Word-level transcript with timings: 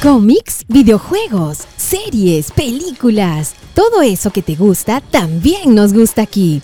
Cómics, 0.00 0.64
videojuegos, 0.68 1.66
series, 1.76 2.52
películas, 2.52 3.54
todo 3.74 4.02
eso 4.02 4.30
que 4.30 4.42
te 4.42 4.54
gusta 4.54 5.00
también 5.00 5.74
nos 5.74 5.92
gusta 5.92 6.22
aquí. 6.22 6.62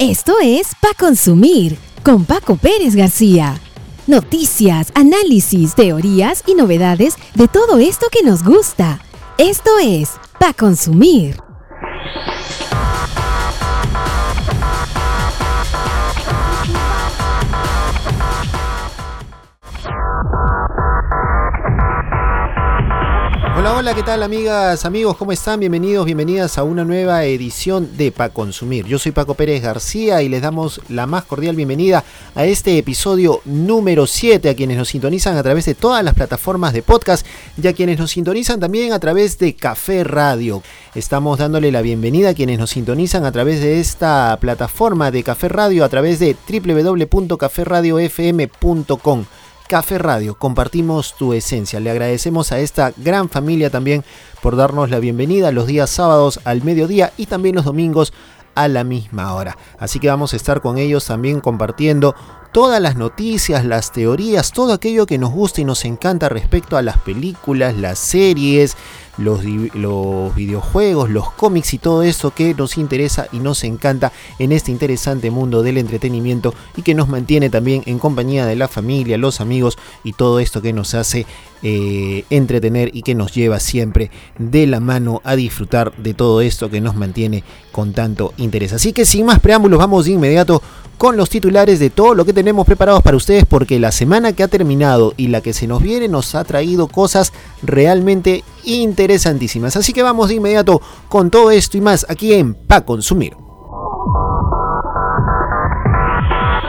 Esto 0.00 0.40
es 0.42 0.72
Pa 0.80 0.94
Consumir 0.98 1.78
con 2.02 2.24
Paco 2.24 2.56
Pérez 2.56 2.96
García. 2.96 3.60
Noticias, 4.08 4.90
análisis, 4.94 5.76
teorías 5.76 6.42
y 6.46 6.54
novedades 6.54 7.14
de 7.34 7.46
todo 7.46 7.78
esto 7.78 8.06
que 8.10 8.24
nos 8.24 8.42
gusta. 8.42 9.00
Esto 9.38 9.70
es 9.80 10.10
Pa 10.40 10.54
Consumir. 10.54 11.36
Hola, 23.72 23.94
¿qué 23.94 24.02
tal 24.02 24.24
amigas, 24.24 24.84
amigos? 24.84 25.16
¿Cómo 25.16 25.30
están? 25.30 25.60
Bienvenidos, 25.60 26.04
bienvenidas 26.04 26.58
a 26.58 26.64
una 26.64 26.84
nueva 26.84 27.24
edición 27.24 27.96
de 27.96 28.10
Pa 28.10 28.30
Consumir. 28.30 28.84
Yo 28.84 28.98
soy 28.98 29.12
Paco 29.12 29.34
Pérez 29.34 29.62
García 29.62 30.22
y 30.22 30.28
les 30.28 30.42
damos 30.42 30.80
la 30.88 31.06
más 31.06 31.22
cordial 31.24 31.54
bienvenida 31.54 32.02
a 32.34 32.44
este 32.44 32.76
episodio 32.78 33.40
número 33.44 34.08
7 34.08 34.50
a 34.50 34.56
quienes 34.56 34.76
nos 34.76 34.88
sintonizan 34.88 35.36
a 35.36 35.44
través 35.44 35.66
de 35.66 35.76
todas 35.76 36.02
las 36.02 36.14
plataformas 36.14 36.72
de 36.72 36.82
podcast 36.82 37.24
y 37.62 37.68
a 37.68 37.72
quienes 37.72 38.00
nos 38.00 38.10
sintonizan 38.10 38.58
también 38.58 38.92
a 38.92 38.98
través 38.98 39.38
de 39.38 39.54
Café 39.54 40.02
Radio. 40.02 40.64
Estamos 40.96 41.38
dándole 41.38 41.70
la 41.70 41.80
bienvenida 41.80 42.30
a 42.30 42.34
quienes 42.34 42.58
nos 42.58 42.70
sintonizan 42.70 43.24
a 43.24 43.30
través 43.30 43.60
de 43.60 43.78
esta 43.78 44.36
plataforma 44.40 45.12
de 45.12 45.22
Café 45.22 45.48
Radio 45.48 45.84
a 45.84 45.88
través 45.88 46.18
de 46.18 46.36
www.caferradiofm.com. 46.48 49.26
Café 49.70 49.98
Radio, 49.98 50.34
compartimos 50.34 51.14
tu 51.14 51.32
esencia. 51.32 51.78
Le 51.78 51.92
agradecemos 51.92 52.50
a 52.50 52.58
esta 52.58 52.92
gran 52.96 53.28
familia 53.28 53.70
también 53.70 54.02
por 54.42 54.56
darnos 54.56 54.90
la 54.90 54.98
bienvenida 54.98 55.52
los 55.52 55.68
días 55.68 55.90
sábados 55.90 56.40
al 56.42 56.64
mediodía 56.64 57.12
y 57.16 57.26
también 57.26 57.54
los 57.54 57.66
domingos 57.66 58.12
a 58.56 58.66
la 58.66 58.82
misma 58.82 59.32
hora. 59.32 59.56
Así 59.78 60.00
que 60.00 60.08
vamos 60.08 60.32
a 60.32 60.36
estar 60.36 60.60
con 60.60 60.76
ellos 60.76 61.06
también 61.06 61.38
compartiendo 61.38 62.16
todas 62.52 62.80
las 62.80 62.96
noticias, 62.96 63.64
las 63.64 63.92
teorías, 63.92 64.52
todo 64.52 64.72
aquello 64.72 65.06
que 65.06 65.18
nos 65.18 65.32
gusta 65.32 65.60
y 65.60 65.64
nos 65.64 65.84
encanta 65.84 66.28
respecto 66.28 66.76
a 66.76 66.82
las 66.82 66.98
películas, 66.98 67.76
las 67.76 67.98
series, 67.98 68.76
los, 69.20 69.44
videojuegos, 70.34 71.10
los 71.10 71.30
cómics 71.32 71.74
y 71.74 71.78
todo 71.78 72.02
eso 72.02 72.32
que 72.32 72.54
nos 72.54 72.78
interesa 72.78 73.26
y 73.32 73.38
nos 73.38 73.64
encanta 73.64 74.12
en 74.38 74.52
este 74.52 74.70
interesante 74.70 75.30
mundo 75.30 75.62
del 75.62 75.78
entretenimiento 75.78 76.54
y 76.76 76.82
que 76.82 76.94
nos 76.94 77.08
mantiene 77.08 77.50
también 77.50 77.82
en 77.86 77.98
compañía 77.98 78.46
de 78.46 78.56
la 78.56 78.68
familia, 78.68 79.18
los 79.18 79.40
amigos 79.40 79.78
y 80.04 80.14
todo 80.14 80.40
esto 80.40 80.62
que 80.62 80.72
nos 80.72 80.94
hace 80.94 81.26
eh, 81.62 82.24
entretener 82.30 82.90
y 82.94 83.02
que 83.02 83.14
nos 83.14 83.34
lleva 83.34 83.60
siempre 83.60 84.10
de 84.38 84.66
la 84.66 84.80
mano 84.80 85.20
a 85.24 85.36
disfrutar 85.36 85.94
de 85.96 86.14
todo 86.14 86.40
esto 86.40 86.70
que 86.70 86.80
nos 86.80 86.96
mantiene 86.96 87.44
con 87.72 87.92
tanto 87.92 88.32
interés. 88.38 88.72
Así 88.72 88.92
que 88.92 89.04
sin 89.04 89.26
más 89.26 89.40
preámbulos 89.40 89.78
vamos 89.78 90.06
de 90.06 90.12
inmediato 90.12 90.62
con 90.96 91.16
los 91.16 91.30
titulares 91.30 91.78
de 91.78 91.88
todo 91.88 92.14
lo 92.14 92.26
que 92.26 92.34
tenemos 92.40 92.64
preparados 92.64 93.02
para 93.02 93.18
ustedes 93.18 93.44
porque 93.44 93.78
la 93.78 93.92
semana 93.92 94.32
que 94.32 94.42
ha 94.42 94.48
terminado 94.48 95.12
y 95.18 95.28
la 95.28 95.42
que 95.42 95.52
se 95.52 95.66
nos 95.66 95.82
viene 95.82 96.08
nos 96.08 96.34
ha 96.34 96.42
traído 96.42 96.88
cosas 96.88 97.34
realmente 97.62 98.44
interesantísimas. 98.64 99.76
Así 99.76 99.92
que 99.92 100.02
vamos 100.02 100.28
de 100.28 100.36
inmediato 100.36 100.80
con 101.10 101.30
todo 101.30 101.50
esto 101.50 101.76
y 101.76 101.82
más 101.82 102.06
aquí 102.08 102.32
en 102.32 102.54
Pa 102.54 102.80
Consumir. 102.86 103.36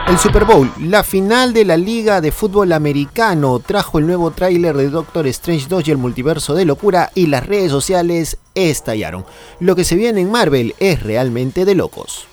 El 0.08 0.18
Super 0.18 0.44
Bowl, 0.44 0.70
la 0.78 1.02
final 1.04 1.54
de 1.54 1.64
la 1.64 1.78
Liga 1.78 2.20
de 2.20 2.32
Fútbol 2.32 2.72
Americano, 2.72 3.58
trajo 3.58 3.98
el 3.98 4.06
nuevo 4.06 4.30
tráiler 4.30 4.76
de 4.76 4.90
Doctor 4.90 5.26
Strange 5.28 5.68
2 5.70 5.88
y 5.88 5.90
el 5.90 5.96
multiverso 5.96 6.52
de 6.52 6.66
locura 6.66 7.10
y 7.14 7.28
las 7.28 7.46
redes 7.46 7.70
sociales 7.70 8.36
estallaron. 8.54 9.24
Lo 9.58 9.74
que 9.74 9.84
se 9.84 9.96
viene 9.96 10.20
en 10.20 10.30
Marvel 10.30 10.74
es 10.80 11.02
realmente 11.02 11.64
de 11.64 11.74
locos. 11.74 12.26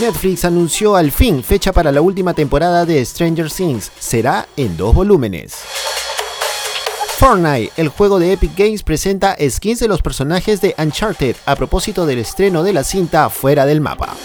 Netflix 0.00 0.44
anunció 0.44 0.96
al 0.96 1.12
fin 1.12 1.42
fecha 1.44 1.72
para 1.72 1.92
la 1.92 2.00
última 2.00 2.34
temporada 2.34 2.84
de 2.84 3.04
Stranger 3.04 3.50
Things. 3.50 3.90
Será 3.98 4.48
en 4.56 4.76
dos 4.76 4.94
volúmenes. 4.94 5.56
Fortnite, 7.18 7.72
el 7.76 7.88
juego 7.88 8.18
de 8.18 8.32
Epic 8.32 8.56
Games, 8.56 8.82
presenta 8.82 9.36
skins 9.48 9.78
de 9.78 9.86
los 9.88 10.02
personajes 10.02 10.60
de 10.60 10.74
Uncharted 10.76 11.36
a 11.46 11.54
propósito 11.54 12.04
del 12.04 12.18
estreno 12.18 12.64
de 12.64 12.72
la 12.72 12.82
cinta 12.82 13.30
fuera 13.30 13.64
del 13.64 13.80
mapa. 13.80 14.16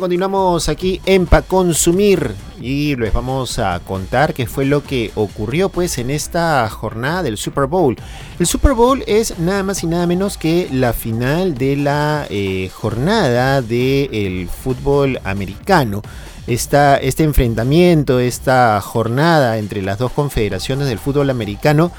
Continuamos 0.00 0.68
aquí 0.68 1.00
en 1.06 1.26
Pa 1.26 1.42
Consumir 1.42 2.34
y 2.60 2.96
les 2.96 3.12
vamos 3.12 3.58
a 3.58 3.80
contar 3.80 4.34
qué 4.34 4.46
fue 4.46 4.64
lo 4.64 4.82
que 4.82 5.10
ocurrió 5.14 5.68
pues 5.68 5.98
en 5.98 6.10
esta 6.10 6.68
jornada 6.68 7.22
del 7.22 7.36
Super 7.36 7.66
Bowl. 7.66 7.96
El 8.38 8.46
Super 8.46 8.72
Bowl 8.72 9.02
es 9.06 9.38
nada 9.38 9.62
más 9.62 9.82
y 9.82 9.86
nada 9.86 10.06
menos 10.06 10.36
que 10.36 10.68
la 10.70 10.92
final 10.92 11.56
de 11.56 11.76
la 11.76 12.26
eh, 12.28 12.70
jornada 12.74 13.62
del 13.62 14.48
fútbol 14.48 15.20
americano. 15.24 16.02
Esta, 16.46 16.96
este 16.98 17.24
enfrentamiento, 17.24 18.20
esta 18.20 18.80
jornada 18.80 19.58
entre 19.58 19.82
las 19.82 19.98
dos 19.98 20.12
confederaciones 20.12 20.86
del 20.88 20.98
fútbol 20.98 21.30
americano 21.30 21.90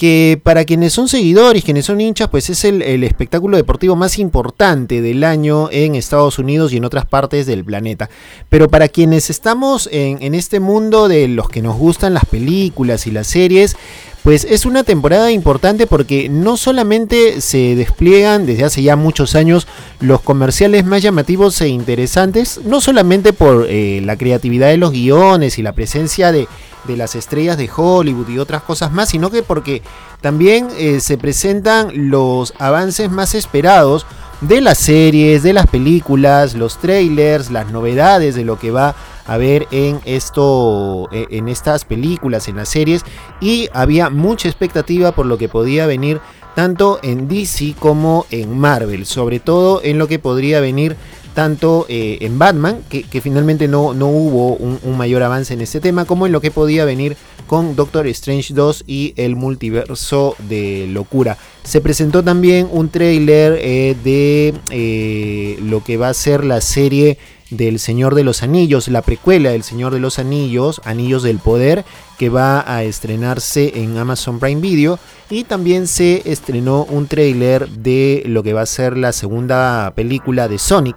que 0.00 0.40
para 0.42 0.64
quienes 0.64 0.94
son 0.94 1.08
seguidores, 1.08 1.62
quienes 1.62 1.84
son 1.84 2.00
hinchas, 2.00 2.30
pues 2.30 2.48
es 2.48 2.64
el, 2.64 3.04
espectáculo 3.04 3.58
deportivo 3.58 3.96
más 3.96 4.18
importante 4.18 5.02
del 5.02 5.24
año 5.24 5.68
en 5.70 5.94
Estados 5.94 6.38
Unidos 6.38 6.72
y 6.72 6.78
en 6.78 6.86
otras 6.86 7.04
partes 7.04 7.44
del 7.44 7.66
planeta. 7.66 8.08
Pero 8.48 8.70
para 8.70 8.88
quienes 8.88 9.28
estamos 9.28 9.90
en, 9.92 10.34
este 10.34 10.58
mundo 10.58 11.06
de 11.06 11.28
los 11.28 11.50
que 11.50 11.60
nos 11.60 11.76
gustan 11.76 12.14
las 12.14 12.24
películas 12.24 13.06
y 13.06 13.10
las 13.10 13.26
series, 13.26 13.76
pues 14.22 14.46
es 14.48 14.64
una 14.64 14.84
temporada 14.84 15.30
importante 15.32 15.86
porque 15.86 16.30
no 16.30 16.56
solamente 16.56 17.42
se 17.42 17.76
despliegan 17.76 18.46
desde 18.46 18.64
hace 18.64 18.82
ya 18.82 18.96
muchos 18.96 19.34
años 19.34 19.66
los 20.00 20.22
comerciales 20.22 20.86
más 20.86 21.02
llamativos 21.02 21.60
e 21.60 21.68
interesantes, 21.68 22.58
no 22.64 22.80
solamente 22.80 23.34
por 23.34 23.66
eh, 23.68 24.00
la 24.02 24.16
creatividad 24.16 24.68
de 24.68 24.78
los 24.78 24.92
guiones 24.92 25.58
y 25.58 25.62
la 25.62 25.74
presencia 25.74 26.32
de 26.32 26.48
de 26.84 26.96
las 26.96 27.14
estrellas 27.14 27.56
de 27.56 27.70
Hollywood 27.74 28.28
y 28.28 28.38
otras 28.38 28.62
cosas 28.62 28.92
más, 28.92 29.08
sino 29.08 29.30
que 29.30 29.42
porque 29.42 29.82
también 30.20 30.68
eh, 30.76 31.00
se 31.00 31.18
presentan 31.18 32.10
los 32.10 32.54
avances 32.58 33.10
más 33.10 33.34
esperados 33.34 34.06
de 34.40 34.60
las 34.60 34.78
series, 34.78 35.42
de 35.42 35.52
las 35.52 35.66
películas, 35.66 36.54
los 36.54 36.78
trailers, 36.78 37.50
las 37.50 37.70
novedades 37.70 38.34
de 38.34 38.44
lo 38.44 38.58
que 38.58 38.70
va 38.70 38.94
a 39.26 39.36
ver 39.36 39.68
en 39.70 40.00
esto 40.06 41.08
e, 41.12 41.26
en 41.30 41.48
estas 41.48 41.84
películas, 41.84 42.48
en 42.48 42.56
las 42.56 42.68
series. 42.68 43.02
Y 43.40 43.68
había 43.72 44.10
mucha 44.10 44.48
expectativa 44.48 45.12
por 45.12 45.26
lo 45.26 45.36
que 45.38 45.48
podía 45.48 45.86
venir 45.86 46.20
tanto 46.54 46.98
en 47.02 47.28
DC 47.28 47.74
como 47.78 48.26
en 48.30 48.58
Marvel, 48.58 49.06
sobre 49.06 49.40
todo 49.40 49.80
en 49.84 49.98
lo 49.98 50.08
que 50.08 50.18
podría 50.18 50.60
venir 50.60 50.96
tanto 51.40 51.86
eh, 51.88 52.18
en 52.20 52.38
Batman, 52.38 52.82
que, 52.90 53.20
finalmente 53.22 53.66
no, 53.66 53.94
no 53.94 54.08
hubo 54.08 54.56
un, 54.56 54.98
mayor 54.98 55.22
avance 55.22 55.54
en 55.54 55.62
este 55.62 55.80
tema, 55.80 56.04
como 56.04 56.26
en 56.26 56.32
lo 56.32 56.42
que 56.42 56.50
podía 56.50 56.84
venir 56.84 57.16
con 57.46 57.76
Doctor 57.76 58.06
Strange 58.08 58.52
2 58.52 58.84
y 58.86 59.14
el 59.16 59.36
multiverso 59.36 60.36
de 60.50 60.86
locura. 60.90 61.38
Se 61.62 61.80
presentó 61.80 62.22
también 62.22 62.68
un 62.70 62.90
trailer 62.90 63.58
eh, 63.58 63.96
de 64.04 64.52
eh, 64.68 65.58
lo 65.62 65.82
que 65.82 65.96
va 65.96 66.10
a 66.10 66.14
ser 66.14 66.44
la 66.44 66.60
serie 66.60 67.16
del 67.48 67.78
Señor 67.78 68.14
de 68.14 68.22
los 68.22 68.42
Anillos, 68.42 68.88
la 68.88 69.00
precuela 69.00 69.50
del 69.50 69.62
Señor 69.62 69.94
de 69.94 70.00
los 70.00 70.18
Anillos, 70.18 70.82
Anillos 70.84 71.22
del 71.22 71.38
Poder, 71.38 71.86
que 72.18 72.28
va 72.28 72.62
a 72.70 72.84
estrenarse 72.84 73.72
en 73.76 73.96
Amazon 73.96 74.38
Prime 74.38 74.60
Video. 74.60 74.98
Y 75.30 75.44
también 75.44 75.86
se 75.86 76.22
estrenó 76.30 76.84
un 76.84 77.06
trailer 77.06 77.68
de 77.68 78.24
lo 78.26 78.42
que 78.42 78.52
va 78.52 78.60
a 78.60 78.66
ser 78.66 78.98
la 78.98 79.12
segunda 79.12 79.92
película 79.94 80.48
de 80.48 80.58
Sonic, 80.58 80.96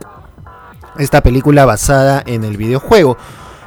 esta 0.97 1.21
película 1.21 1.65
basada 1.65 2.23
en 2.25 2.43
el 2.43 2.57
videojuego. 2.57 3.17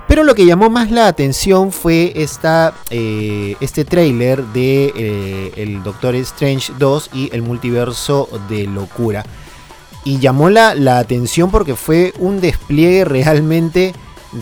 Pero 0.08 0.22
lo 0.22 0.34
que 0.34 0.46
llamó 0.46 0.70
más 0.70 0.90
la 0.90 1.08
atención 1.08 1.72
fue 1.72 2.12
esta, 2.14 2.74
eh, 2.90 3.56
este 3.60 3.84
trailer 3.84 4.44
de 4.44 4.92
eh, 4.94 5.52
el 5.56 5.82
Doctor 5.82 6.14
Strange 6.16 6.72
2 6.78 7.10
y 7.12 7.30
el 7.34 7.42
multiverso 7.42 8.28
de 8.48 8.66
locura. 8.66 9.24
Y 10.04 10.18
llamó 10.18 10.48
la, 10.48 10.76
la 10.76 10.98
atención 10.98 11.50
porque 11.50 11.74
fue 11.74 12.12
un 12.18 12.40
despliegue 12.40 13.04
realmente 13.04 13.94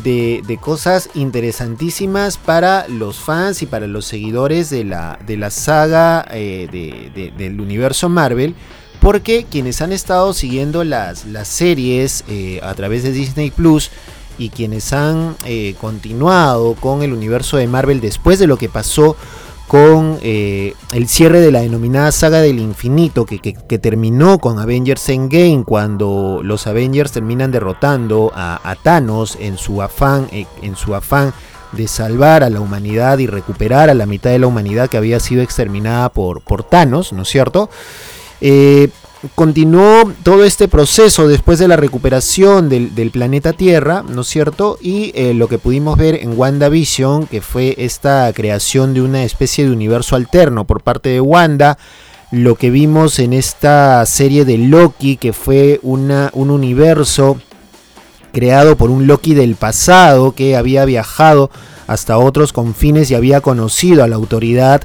de, 0.02 0.58
cosas 0.60 1.10
interesantísimas 1.14 2.38
para 2.38 2.88
los 2.88 3.18
fans 3.18 3.62
y 3.62 3.66
para 3.66 3.86
los 3.86 4.06
seguidores 4.06 4.70
de 4.70 4.84
la, 4.84 5.18
de 5.26 5.36
la 5.36 5.50
saga 5.50 6.26
eh, 6.30 7.32
del 7.36 7.60
universo 7.60 8.08
Marvel 8.08 8.54
porque 9.04 9.44
quienes 9.44 9.82
han 9.82 9.92
estado 9.92 10.32
siguiendo 10.32 10.82
las, 10.82 11.26
las 11.26 11.46
series 11.46 12.24
eh, 12.26 12.58
a 12.62 12.72
través 12.72 13.02
de 13.02 13.12
Disney 13.12 13.50
Plus 13.50 13.90
y 14.38 14.48
quienes 14.48 14.94
han 14.94 15.36
eh, 15.44 15.74
continuado 15.78 16.74
con 16.74 17.02
el 17.02 17.12
universo 17.12 17.58
de 17.58 17.66
Marvel 17.66 18.00
después 18.00 18.38
de 18.38 18.46
lo 18.46 18.56
que 18.56 18.70
pasó 18.70 19.14
con 19.68 20.18
eh, 20.22 20.72
el 20.92 21.06
cierre 21.06 21.40
de 21.40 21.52
la 21.52 21.60
denominada 21.60 22.12
saga 22.12 22.40
del 22.40 22.58
infinito 22.58 23.26
que, 23.26 23.38
terminó 23.78 24.38
con 24.38 24.58
Avengers 24.58 25.06
Endgame 25.10 25.64
cuando 25.66 26.40
los 26.42 26.66
Avengers 26.66 27.12
terminan 27.12 27.50
derrotando 27.50 28.32
a, 28.34 28.74
Thanos 28.82 29.36
en 29.38 29.58
su 29.58 29.82
afán 29.82 30.28
eh, 30.32 30.46
en 30.62 30.76
su 30.76 30.94
afán 30.94 31.34
de 31.72 31.88
salvar 31.88 32.42
a 32.42 32.48
la 32.48 32.60
humanidad 32.60 33.18
y 33.18 33.26
recuperar 33.26 33.90
a 33.90 33.94
la 33.94 34.06
mitad 34.06 34.30
de 34.30 34.38
la 34.38 34.46
humanidad 34.46 34.88
que 34.88 34.96
había 34.96 35.20
sido 35.20 35.42
exterminada 35.42 36.08
por, 36.08 36.40
por 36.40 36.62
Thanos, 36.62 37.12
¿no 37.12 37.22
es 37.22 37.28
cierto? 37.28 37.68
Eh, 38.40 38.88
continuó 39.34 40.12
todo 40.22 40.44
este 40.44 40.68
proceso 40.68 41.28
después 41.28 41.58
de 41.58 41.68
la 41.68 41.76
recuperación 41.76 42.68
del, 42.68 43.10
planeta 43.10 43.52
Tierra, 43.52 44.04
¿no 44.06 44.22
es 44.22 44.28
cierto? 44.28 44.78
Y 44.80 45.12
eh, 45.14 45.34
lo 45.34 45.48
que 45.48 45.58
pudimos 45.58 45.96
ver 45.96 46.16
en 46.16 46.38
WandaVision, 46.38 47.26
que 47.26 47.40
fue 47.40 47.74
esta 47.78 48.32
creación 48.34 48.94
de 48.94 49.02
una 49.02 49.24
especie 49.24 49.64
de 49.64 49.72
universo 49.72 50.16
alterno 50.16 50.64
por 50.64 50.82
parte 50.82 51.08
de 51.08 51.20
Wanda, 51.20 51.78
lo 52.30 52.56
que 52.56 52.70
vimos 52.70 53.18
en 53.18 53.32
esta 53.32 54.04
serie 54.06 54.44
de 54.44 54.58
Loki, 54.58 55.16
que 55.16 55.32
fue 55.32 55.78
un 55.82 56.10
universo 56.34 57.38
creado 58.32 58.76
por 58.76 58.90
un 58.90 59.06
Loki 59.06 59.34
del 59.34 59.54
pasado 59.54 60.34
que 60.34 60.56
había 60.56 60.84
viajado 60.84 61.50
hasta 61.86 62.18
otros 62.18 62.52
confines 62.52 63.10
y 63.10 63.14
había 63.14 63.40
conocido 63.40 64.02
a 64.02 64.08
la 64.08 64.16
autoridad 64.16 64.82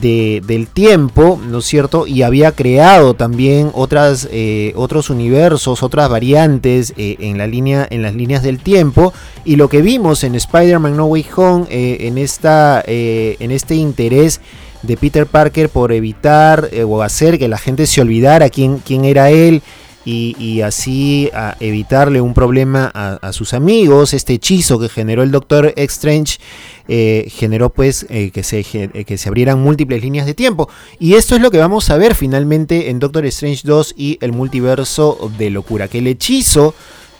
del 0.00 0.68
tiempo, 0.68 1.40
¿no 1.42 1.58
es 1.58 1.64
cierto? 1.64 2.06
Y 2.06 2.22
había 2.22 2.52
creado 2.52 3.14
también 3.14 3.70
otras, 3.72 4.28
eh, 4.30 4.72
otros 4.76 5.10
universos, 5.10 5.82
otras 5.82 6.08
variantes 6.08 6.92
eh, 6.96 7.16
en, 7.20 7.38
la 7.38 7.46
línea, 7.46 7.86
en 7.90 8.02
las 8.02 8.14
líneas 8.14 8.42
del 8.42 8.58
tiempo. 8.58 9.12
Y 9.44 9.56
lo 9.56 9.68
que 9.68 9.82
vimos 9.82 10.24
en 10.24 10.34
Spider-Man 10.34 10.96
No 10.96 11.06
Way 11.06 11.26
Home, 11.36 11.66
eh, 11.70 11.98
en, 12.00 12.18
esta, 12.18 12.82
en 12.86 13.50
este 13.50 13.74
interés 13.74 14.40
de 14.82 14.96
Peter 14.96 15.26
Parker 15.26 15.68
por 15.68 15.92
evitar 15.92 16.68
o 16.86 17.02
hacer 17.02 17.38
que 17.38 17.48
la 17.48 17.58
gente 17.58 17.86
se 17.86 18.00
olvidara 18.00 18.50
quién, 18.50 18.78
quién 18.78 19.04
era 19.04 19.30
él 19.30 19.62
y, 20.06 20.60
así 20.60 21.30
evitarle 21.58 22.20
un 22.20 22.32
problema 22.32 22.86
a, 22.94 23.32
sus 23.32 23.52
amigos. 23.54 24.14
Este 24.14 24.34
hechizo 24.34 24.78
que 24.78 24.88
generó 24.88 25.24
el 25.24 25.32
Doctor 25.32 25.72
Strange 25.76 26.38
eh, 26.86 27.26
generó 27.28 27.70
pues 27.70 28.06
eh, 28.08 28.30
que, 28.30 28.44
se, 28.44 28.60
eh, 28.60 29.04
que 29.04 29.18
se 29.18 29.28
abrieran 29.28 29.60
múltiples 29.60 30.00
líneas 30.02 30.24
de 30.26 30.34
tiempo. 30.34 30.68
Y 31.00 31.14
esto 31.14 31.34
es 31.34 31.42
lo 31.42 31.50
que 31.50 31.58
vamos 31.58 31.90
a 31.90 31.96
ver 31.96 32.14
finalmente 32.14 32.90
en 32.90 33.00
Doctor 33.00 33.26
Strange 33.26 33.62
2 33.64 33.94
y 33.96 34.18
el 34.20 34.32
multiverso 34.32 35.30
de 35.36 35.50
locura. 35.50 35.88
Que 35.88 35.98
el 35.98 36.06
hechizo 36.06 36.74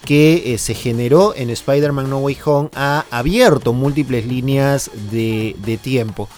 que 0.05 0.55
se 0.59 0.75
generó 0.75 1.35
en 1.35 1.51
Spider-Man 1.51 2.09
No 2.09 2.19
Way 2.19 2.39
Home 2.45 2.69
ha 2.77 3.05
abierto 3.11 3.73
múltiples 3.73 4.25
líneas 4.25 4.89
de 5.11 5.81
tiempo. 5.83 6.29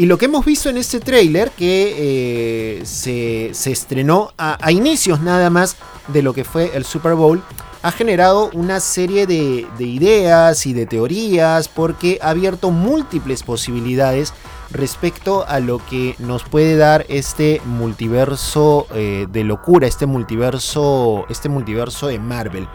Y 0.00 0.06
lo 0.06 0.16
que 0.16 0.24
hemos 0.24 0.46
visto 0.46 0.70
en 0.70 0.78
este 0.78 0.98
tráiler, 0.98 1.50
que 1.50 2.78
eh, 2.78 2.86
se, 2.86 3.50
estrenó 3.50 4.32
a, 4.38 4.72
inicios 4.72 5.20
nada 5.20 5.50
más 5.50 5.76
de 6.08 6.22
lo 6.22 6.32
que 6.32 6.42
fue 6.42 6.70
el 6.74 6.86
Super 6.86 7.12
Bowl, 7.12 7.42
ha 7.82 7.92
generado 7.92 8.48
una 8.54 8.80
serie 8.80 9.26
de, 9.26 9.66
ideas 9.78 10.64
y 10.66 10.72
de 10.72 10.86
teorías 10.86 11.68
porque 11.68 12.18
ha 12.22 12.30
abierto 12.30 12.70
múltiples 12.70 13.42
posibilidades 13.42 14.32
respecto 14.70 15.46
a 15.46 15.60
lo 15.60 15.84
que 15.84 16.14
nos 16.18 16.44
puede 16.44 16.78
dar 16.78 17.04
este 17.10 17.60
multiverso 17.66 18.86
eh, 18.94 19.26
de 19.30 19.44
locura, 19.44 19.86
este 19.86 20.06
multiverso, 20.06 21.26
este 21.28 21.50
multiverso 21.50 22.06
de 22.06 22.18
Marvel. 22.18 22.66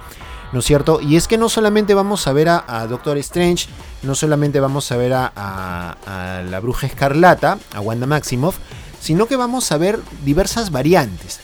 ¿No 0.56 0.60
es 0.60 0.66
cierto? 0.68 1.02
Y 1.02 1.18
es 1.18 1.28
que 1.28 1.38
no 1.38 1.50
solamente 1.50 1.94
vamos 1.94 2.28
a 2.28 2.32
ver 2.32 2.48
a, 2.48 2.88
Doctor 2.88 3.18
Strange, 3.18 3.68
no 4.04 4.16
solamente 4.16 4.62
vamos 4.62 4.90
a 4.90 4.96
ver 4.96 5.12
a, 5.14 6.46
la 6.50 6.60
Bruja 6.62 6.88
Escarlata, 6.88 7.60
a 7.74 7.82
Wanda 7.82 8.08
Maximoff, 8.08 8.56
sino 9.02 9.28
que 9.28 9.36
vamos 9.36 9.70
a 9.74 9.78
ver 9.78 10.00
diversas 10.24 10.72
variantes. 10.72 11.42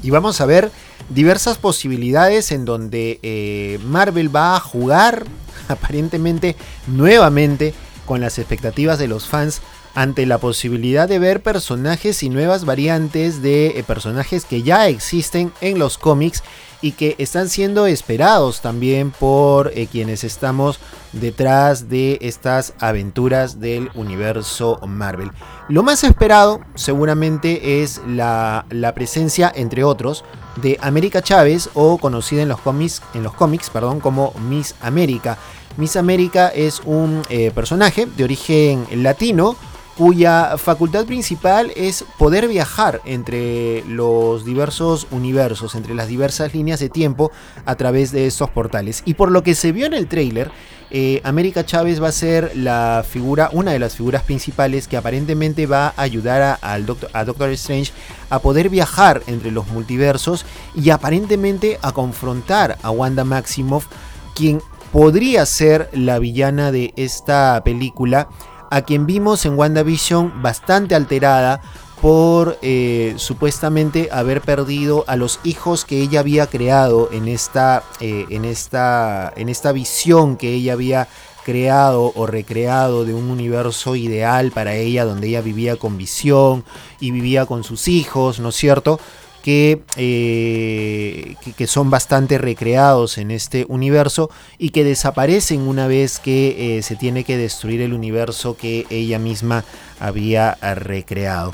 Y 0.00 0.10
vamos 0.10 0.40
a 0.40 0.46
ver 0.46 0.70
diversas 1.08 1.58
posibilidades 1.58 2.52
en 2.52 2.64
donde 2.64 3.18
eh, 3.24 3.80
Marvel 3.84 4.34
va 4.34 4.54
a 4.54 4.60
jugar 4.60 5.24
aparentemente 5.68 6.54
nuevamente 6.86 7.74
con 8.04 8.20
las 8.20 8.38
expectativas 8.38 8.98
de 8.98 9.08
los 9.08 9.26
fans 9.26 9.62
ante 9.94 10.26
la 10.26 10.38
posibilidad 10.38 11.08
de 11.08 11.18
ver 11.18 11.42
personajes 11.42 12.22
y 12.22 12.28
nuevas 12.28 12.64
variantes 12.64 13.42
de 13.42 13.78
eh, 13.78 13.84
personajes 13.84 14.44
que 14.44 14.62
ya 14.62 14.88
existen 14.88 15.52
en 15.60 15.78
los 15.78 15.98
cómics 15.98 16.42
y 16.84 16.92
que 16.92 17.14
están 17.18 17.48
siendo 17.48 17.86
esperados 17.86 18.60
también 18.60 19.10
por 19.10 19.72
eh, 19.74 19.86
quienes 19.90 20.22
estamos 20.22 20.80
detrás 21.12 21.88
de 21.88 22.18
estas 22.20 22.74
aventuras 22.78 23.58
del 23.58 23.90
universo 23.94 24.78
Marvel. 24.86 25.30
Lo 25.70 25.82
más 25.82 26.04
esperado 26.04 26.60
seguramente 26.74 27.82
es 27.82 28.02
la, 28.06 28.66
presencia, 28.94 29.50
entre 29.54 29.82
otros, 29.82 30.24
de 30.60 30.78
América 30.82 31.22
Chávez 31.22 31.70
o 31.72 31.96
conocida 31.96 32.42
en 32.42 32.48
los 32.48 32.60
cómics, 32.60 33.00
en 33.14 33.22
los 33.22 33.32
cómics 33.32 33.70
perdón, 33.70 34.00
como 34.00 34.34
Miss 34.46 34.74
América. 34.82 35.38
Miss 35.76 35.96
América 35.96 36.48
es 36.48 36.80
un 36.84 37.22
eh, 37.28 37.50
personaje 37.54 38.06
de 38.06 38.24
origen 38.24 38.86
latino 39.02 39.56
cuya 39.96 40.56
facultad 40.58 41.04
principal 41.04 41.72
es 41.76 42.04
poder 42.18 42.48
viajar 42.48 43.00
entre 43.04 43.84
los 43.86 44.44
diversos 44.44 45.06
universos, 45.10 45.74
entre 45.74 45.94
las 45.94 46.08
diversas 46.08 46.52
líneas 46.52 46.80
de 46.80 46.88
tiempo 46.88 47.30
a 47.64 47.76
través 47.76 48.10
de 48.10 48.26
estos 48.26 48.50
portales. 48.50 49.02
Y 49.04 49.14
por 49.14 49.30
lo 49.30 49.42
que 49.42 49.54
se 49.54 49.72
vio 49.72 49.86
en 49.86 49.94
el 49.94 50.08
tráiler, 50.08 50.50
eh, 50.90 51.20
América 51.24 51.64
Chávez 51.64 52.02
va 52.02 52.08
a 52.08 52.12
ser 52.12 52.52
la 52.56 53.04
figura, 53.08 53.50
una 53.52 53.72
de 53.72 53.78
las 53.78 53.96
figuras 53.96 54.22
principales 54.22 54.88
que 54.88 54.96
aparentemente 54.96 55.66
va 55.66 55.88
a 55.96 56.02
ayudar 56.02 56.42
a, 56.42 56.54
al 56.54 56.86
doctor, 56.86 57.10
a 57.12 57.24
Doctor 57.24 57.50
Strange 57.50 57.92
a 58.30 58.40
poder 58.40 58.68
viajar 58.68 59.22
entre 59.26 59.50
los 59.50 59.66
multiversos 59.68 60.44
y 60.74 60.90
aparentemente 60.90 61.78
a 61.82 61.92
confrontar 61.92 62.78
a 62.82 62.90
Wanda 62.90 63.24
Maximoff, 63.24 63.86
quien 64.34 64.60
podría 64.94 65.44
ser 65.44 65.90
la 65.92 66.20
villana 66.20 66.70
de 66.70 66.94
esta 66.94 67.60
película 67.64 68.28
a 68.70 68.82
quien 68.82 69.06
vimos 69.06 69.44
en 69.44 69.58
WandaVision 69.58 70.40
bastante 70.40 70.94
alterada 70.94 71.60
por 72.00 72.58
eh, 72.62 73.14
supuestamente 73.16 74.08
haber 74.12 74.40
perdido 74.40 75.02
a 75.08 75.16
los 75.16 75.40
hijos 75.42 75.84
que 75.84 76.00
ella 76.00 76.20
había 76.20 76.46
creado 76.46 77.08
en 77.10 77.26
esta, 77.26 77.82
eh, 77.98 78.26
en, 78.30 78.44
esta, 78.44 79.32
en 79.34 79.48
esta 79.48 79.72
visión 79.72 80.36
que 80.36 80.54
ella 80.54 80.74
había 80.74 81.08
creado 81.44 82.12
o 82.14 82.26
recreado 82.28 83.04
de 83.04 83.14
un 83.14 83.30
universo 83.30 83.96
ideal 83.96 84.52
para 84.52 84.76
ella 84.76 85.04
donde 85.04 85.26
ella 85.26 85.40
vivía 85.40 85.74
con 85.74 85.98
visión 85.98 86.64
y 87.00 87.10
vivía 87.10 87.46
con 87.46 87.64
sus 87.64 87.88
hijos, 87.88 88.38
¿no 88.38 88.50
es 88.50 88.54
cierto? 88.54 89.00
Eh, 89.46 91.36
que, 91.42 91.52
que, 91.52 91.66
son 91.66 91.90
bastante 91.90 92.38
recreados 92.38 93.18
en 93.18 93.30
este 93.30 93.66
universo 93.68 94.30
y 94.56 94.70
que 94.70 94.84
desaparecen 94.84 95.68
una 95.68 95.86
vez 95.86 96.18
que 96.18 96.78
eh, 96.78 96.82
se 96.82 96.96
tiene 96.96 97.24
que 97.24 97.36
destruir 97.36 97.82
el 97.82 97.92
universo 97.92 98.56
que 98.56 98.86
ella 98.88 99.18
misma 99.18 99.64
había 100.00 100.54
recreado. 100.54 101.52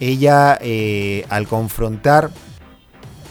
Ella 0.00 0.58
eh, 0.62 1.26
al 1.28 1.46
confrontar 1.46 2.30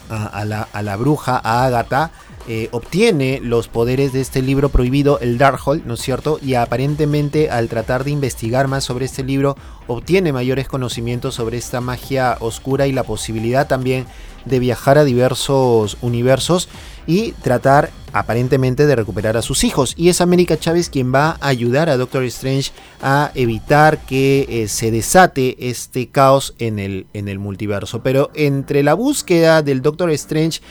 a, 0.10 0.46
la, 0.46 0.68
a, 0.72 0.84
la, 0.84 0.96
bruja, 0.98 1.42
a 1.44 1.66
Agatha, 1.66 2.12
eh, 2.48 2.70
obtiene 2.72 3.40
los 3.42 3.68
poderes 3.68 4.14
de 4.14 4.22
este 4.22 4.42
libro 4.42 4.70
prohibido, 4.70 5.20
el 5.20 5.38
Darkhold, 5.38 5.86
¿no 5.86 5.96
es 5.96 6.02
cierto? 6.02 6.40
Y 6.42 6.54
aparentemente 6.54 7.50
al 7.50 7.70
tratar 7.70 8.04
de 8.04 8.12
investigar 8.12 8.68
más 8.68 8.84
sobre 8.84 9.06
este 9.06 9.24
libro, 9.24 9.58
obtiene 9.88 10.32
mayores 10.32 10.68
conocimientos 10.68 11.36
sobre 11.36 11.58
esta 11.58 11.82
magia 11.82 12.38
oscura 12.40 12.86
y 12.86 12.92
la 12.92 13.04
posibilidad 13.04 13.68
también 13.68 14.06
de 14.46 14.60
viajar 14.60 15.00
a 15.00 15.04
diversos 15.04 15.98
universos 16.02 16.70
y 17.08 17.32
tratar 17.34 17.90
aparentemente 18.14 18.86
de 18.86 18.96
recuperar 18.96 19.38
a 19.38 19.42
sus 19.42 19.64
hijos. 19.64 19.94
Y 19.98 20.10
es 20.10 20.22
América 20.22 20.58
Chávez 20.58 20.90
quien 20.90 21.14
va 21.14 21.38
a 21.42 21.48
ayudar 21.48 21.90
a 21.90 21.98
Doctor 21.98 22.24
Strange 22.26 22.72
a 23.02 23.32
evitar 23.36 24.00
que 24.06 24.46
eh, 24.48 24.68
se 24.68 24.92
desate 24.92 25.70
este 25.70 26.08
caos 26.08 26.54
en 26.60 26.80
el, 26.80 27.08
en 27.14 27.28
el 27.28 27.40
multiverso. 27.40 28.02
Pero 28.02 28.32
entre 28.34 28.84
la 28.84 28.94
búsqueda 28.94 29.62
del 29.62 29.82
Doctor 29.82 30.12
Strange 30.12 30.62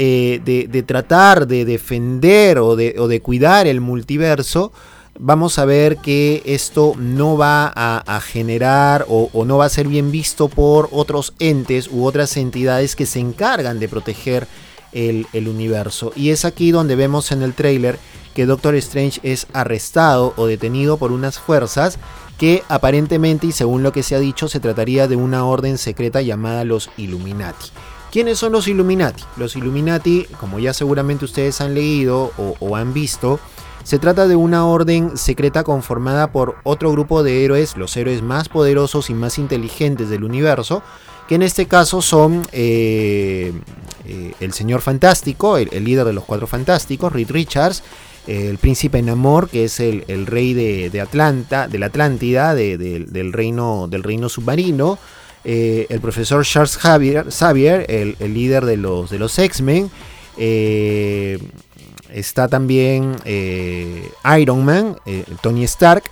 eh, 0.00 0.40
de, 0.44 0.82
tratar 0.84 1.48
de 1.48 1.64
defender 1.64 2.60
o 2.60 2.76
de, 2.76 3.20
cuidar 3.20 3.66
el 3.66 3.80
multiverso, 3.80 4.70
vamos 5.18 5.58
a 5.58 5.64
ver 5.64 5.96
que 5.96 6.40
esto 6.44 6.92
no 6.96 7.36
va 7.36 7.72
a, 7.74 8.20
generar 8.20 9.06
o, 9.08 9.44
no 9.44 9.58
va 9.58 9.64
a 9.64 9.68
ser 9.68 9.88
bien 9.88 10.12
visto 10.12 10.46
por 10.48 10.88
otros 10.92 11.34
entes 11.40 11.88
u 11.90 12.04
otras 12.04 12.36
entidades 12.36 12.94
que 12.94 13.06
se 13.06 13.18
encargan 13.18 13.80
de 13.80 13.88
proteger 13.88 14.46
el, 14.92 15.26
el 15.32 15.48
universo. 15.48 16.12
Y 16.14 16.30
es 16.30 16.44
aquí 16.44 16.70
donde 16.70 16.94
vemos 16.94 17.32
en 17.32 17.42
el 17.42 17.54
trailer 17.54 17.98
que 18.34 18.46
Doctor 18.46 18.76
Strange 18.76 19.18
es 19.24 19.48
arrestado 19.52 20.32
o 20.36 20.46
detenido 20.46 20.98
por 20.98 21.10
unas 21.10 21.40
fuerzas 21.40 21.98
que 22.38 22.62
aparentemente 22.68 23.48
y 23.48 23.52
según 23.52 23.82
lo 23.82 23.90
que 23.90 24.04
se 24.04 24.14
ha 24.14 24.20
dicho 24.20 24.46
se 24.46 24.60
trataría 24.60 25.08
de 25.08 25.16
una 25.16 25.44
orden 25.44 25.76
secreta 25.76 26.22
llamada 26.22 26.62
los 26.62 26.88
Illuminati. 26.96 27.72
¿Quiénes 28.10 28.38
son 28.38 28.52
los 28.52 28.68
Illuminati? 28.68 29.22
Los 29.36 29.54
Illuminati, 29.56 30.26
como 30.40 30.58
ya 30.58 30.72
seguramente 30.72 31.26
ustedes 31.26 31.60
han 31.60 31.74
leído 31.74 32.32
o, 32.36 32.76
han 32.76 32.94
visto, 32.94 33.38
Se 33.84 33.98
trata 33.98 34.28
de 34.28 34.36
una 34.36 34.66
orden 34.66 35.16
secreta 35.16 35.64
conformada 35.64 36.30
por 36.30 36.56
otro 36.62 36.90
grupo 36.92 37.22
de 37.22 37.44
héroes, 37.44 37.76
los 37.76 37.96
héroes 37.96 38.22
más 38.22 38.48
poderosos 38.48 39.08
y 39.08 39.14
más 39.14 39.38
inteligentes 39.38 40.10
del 40.10 40.24
universo, 40.24 40.82
que 41.26 41.36
en 41.36 41.42
este 41.42 41.66
caso 41.66 42.02
son 42.02 42.46
eh, 42.52 43.52
eh, 44.06 44.32
el 44.40 44.52
Señor 44.52 44.80
Fantástico, 44.82 45.56
el, 45.56 45.84
líder 45.84 46.04
de 46.06 46.12
los 46.12 46.24
Cuatro 46.24 46.46
Fantásticos, 46.46 47.12
Reed 47.12 47.30
Richards, 47.30 47.82
el 48.26 48.58
príncipe 48.58 49.00
Namor, 49.00 49.48
que 49.48 49.64
es 49.64 49.80
el, 49.80 50.26
rey 50.26 50.52
de, 50.52 51.00
Atlanta, 51.00 51.66
de 51.66 51.78
la 51.78 51.86
Atlántida, 51.86 52.54
del, 52.54 53.32
reino, 53.32 53.88
del 53.88 54.02
reino 54.02 54.28
submarino, 54.28 54.98
eh, 55.44 55.86
el 55.88 56.00
profesor 56.00 56.44
Charles 56.44 56.76
Xavier, 56.76 57.86
el, 57.88 58.16
líder 58.34 58.64
de 58.64 58.76
los, 58.76 59.10
de 59.10 59.18
los 59.18 59.38
X-Men, 59.38 59.90
está 62.10 62.48
también 62.48 63.16
Iron 64.24 64.64
Man, 64.64 64.96
Tony 65.42 65.64
Stark, 65.64 66.04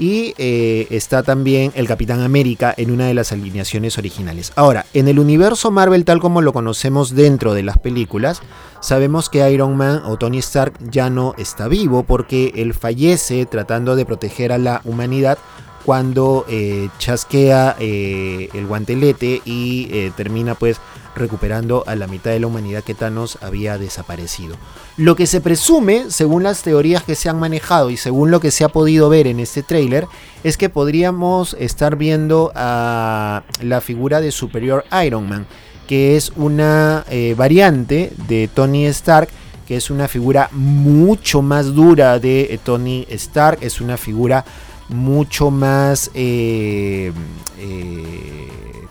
y 0.00 0.32
eh, 0.38 0.86
está 0.88 1.22
también 1.22 1.72
el 1.74 1.86
Capitán 1.86 2.22
América 2.22 2.74
en 2.76 2.90
una 2.90 3.06
de 3.06 3.12
las 3.12 3.32
alineaciones 3.32 3.98
originales. 3.98 4.50
Ahora, 4.56 4.86
en 4.94 5.08
el 5.08 5.18
universo 5.18 5.70
Marvel 5.70 6.06
tal 6.06 6.20
como 6.20 6.40
lo 6.40 6.54
conocemos 6.54 7.14
dentro 7.14 7.52
de 7.52 7.62
las 7.62 7.76
películas, 7.78 8.40
sabemos 8.80 9.28
que 9.28 9.48
Iron 9.52 9.76
Man 9.76 10.00
o 10.06 10.16
Tony 10.16 10.38
Stark 10.38 10.72
ya 10.90 11.10
no 11.10 11.34
está 11.36 11.68
vivo 11.68 12.02
porque 12.02 12.50
él 12.56 12.72
fallece 12.72 13.44
tratando 13.44 13.94
de 13.94 14.06
proteger 14.06 14.52
a 14.52 14.58
la 14.58 14.80
humanidad 14.84 15.36
cuando 15.84 16.44
eh, 16.48 16.88
chasquea 16.98 17.76
eh, 17.78 18.48
el 18.54 18.66
guantelete 18.66 19.42
y 19.44 20.10
termina 20.16 20.54
pues 20.54 20.80
recuperando 21.14 21.84
a 21.86 21.96
la 21.96 22.06
mitad 22.06 22.30
de 22.30 22.40
la 22.40 22.46
humanidad 22.46 22.84
que 22.84 22.94
Thanos 22.94 23.38
había 23.40 23.78
desaparecido. 23.78 24.56
Lo 24.96 25.16
que 25.16 25.26
se 25.26 25.40
presume, 25.40 26.06
según 26.08 26.42
las 26.42 26.62
teorías 26.62 27.02
que 27.02 27.14
se 27.14 27.28
han 27.28 27.38
manejado 27.38 27.90
y 27.90 27.96
según 27.96 28.30
lo 28.30 28.40
que 28.40 28.50
se 28.50 28.64
ha 28.64 28.68
podido 28.68 29.08
ver 29.08 29.26
en 29.26 29.40
este 29.40 29.62
tráiler, 29.62 30.06
es 30.44 30.56
que 30.56 30.68
podríamos 30.68 31.56
estar 31.58 31.96
viendo 31.96 32.52
a 32.54 33.42
la 33.62 33.80
figura 33.80 34.20
de 34.20 34.30
Superior 34.30 34.84
Iron 35.04 35.28
Man, 35.28 35.46
que 35.86 36.16
es 36.16 36.32
una 36.36 37.04
eh, 37.10 37.34
variante 37.36 38.12
de 38.28 38.48
Tony 38.48 38.86
Stark, 38.86 39.28
que 39.66 39.76
es 39.76 39.90
una 39.90 40.08
figura 40.08 40.48
mucho 40.52 41.42
más 41.42 41.74
dura 41.74 42.18
de 42.18 42.42
eh, 42.42 42.58
Tony 42.62 43.06
Stark, 43.10 43.58
es 43.60 43.80
una 43.80 43.96
figura 43.96 44.44
mucho 44.90 45.50
más... 45.50 46.10
Eh, 46.14 47.12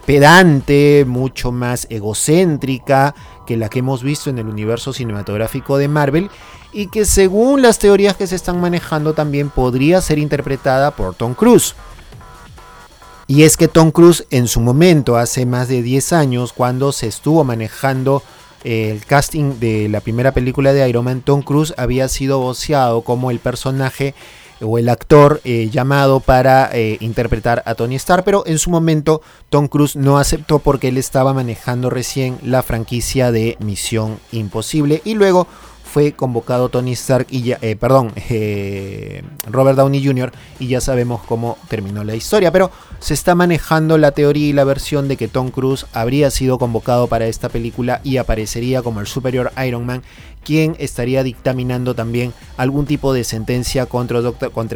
pedante, 0.10 1.06
mucho 1.08 1.52
más 1.52 1.86
egocéntrica 1.92 3.14
que 3.46 3.58
la 3.58 3.70
que 3.70 3.78
hemos 3.78 4.02
visto 4.02 4.32
en 4.32 4.40
el 4.40 4.48
universo 4.48 4.92
cinematográfico 4.92 5.78
de 5.78 5.88
Marvel 5.88 6.32
y 6.74 6.88
que 6.88 7.06
según 7.06 7.62
las 7.62 7.78
teorías 7.78 8.16
que 8.16 8.26
se 8.26 8.36
están 8.36 8.60
manejando 8.60 9.14
también 9.14 9.52
podría 9.52 10.02
ser 10.02 10.18
interpretada 10.18 10.90
por 10.96 11.14
Tom 11.14 11.36
Cruise. 11.36 11.76
Y 13.28 13.44
es 13.44 13.56
que 13.56 13.68
Tom 13.68 13.92
Cruise 13.92 14.26
en 14.32 14.48
su 14.48 14.62
momento, 14.62 15.16
hace 15.16 15.46
más 15.46 15.68
de 15.68 15.84
10 15.84 16.14
años, 16.14 16.54
cuando 16.54 16.92
se 16.92 17.06
estuvo 17.06 17.44
manejando 17.44 18.24
eh, 18.64 18.90
el 18.90 19.06
casting 19.06 19.60
de 19.60 19.90
la 19.90 20.02
primera 20.02 20.32
película 20.32 20.74
de 20.74 20.90
Iron 20.90 21.06
Man, 21.06 21.22
Tom 21.22 21.44
Cruise 21.44 21.76
había 21.78 22.08
sido 22.08 22.40
voceado 22.40 23.02
como 23.02 23.30
el 23.30 23.38
personaje 23.38 24.16
o 24.62 24.78
el 24.78 24.90
actor 24.90 25.42
eh, 25.44 25.70
llamado 25.72 26.20
para 26.20 26.70
eh, 26.74 26.98
interpretar 27.00 27.64
a 27.66 27.76
Tony 27.76 27.96
Stark, 27.96 28.24
pero 28.24 28.44
en 28.46 28.60
su 28.60 28.70
momento 28.70 29.22
Tom 29.50 29.68
Cruise 29.68 29.96
no 29.96 30.18
aceptó 30.18 30.60
porque 30.60 30.90
él 30.90 30.98
estaba 30.98 31.34
manejando 31.34 31.90
recién 31.90 32.38
la 32.44 32.64
franquicia 32.64 33.32
de 33.32 33.58
Misión 33.60 34.20
Imposible 34.32 35.02
y 35.06 35.16
luego 35.16 35.48
fue 35.90 36.12
convocado 36.14 36.70
Tony 36.70 36.92
Stark 36.94 37.28
y 37.32 37.42
ya, 37.42 37.58
eh, 37.62 37.76
perdón, 37.76 38.14
Robert 39.52 39.76
Downey 39.78 40.06
Jr. 40.06 40.32
y 40.60 40.68
ya 40.68 40.82
sabemos 40.82 41.22
cómo 41.26 41.58
terminó 41.68 42.04
la 42.04 42.16
historia. 42.16 42.52
Pero 42.52 42.72
se 43.00 43.16
está 43.16 43.34
manejando 43.34 43.98
la 43.98 44.12
teoría 44.12 44.48
y 44.48 44.54
la 44.54 44.64
versión 44.64 45.08
de 45.08 45.18
que 45.18 45.28
Tom 45.28 45.50
Cruise 45.50 45.88
habría 45.94 46.30
sido 46.30 46.60
convocado 46.60 47.08
para 47.08 47.26
esta 47.26 47.50
película 47.50 48.02
y 48.04 48.18
aparecería 48.18 48.84
como 48.84 49.00
el 49.00 49.08
superior 49.08 49.52
Iron 49.66 49.86
Man, 49.86 50.04
quien 50.44 50.76
estaría 50.80 51.24
dictaminando 51.24 51.96
también 51.96 52.34
algún 52.58 52.86
tipo 52.86 53.14
de 53.14 53.24
sentencia 53.24 53.86
contra, 53.86 54.22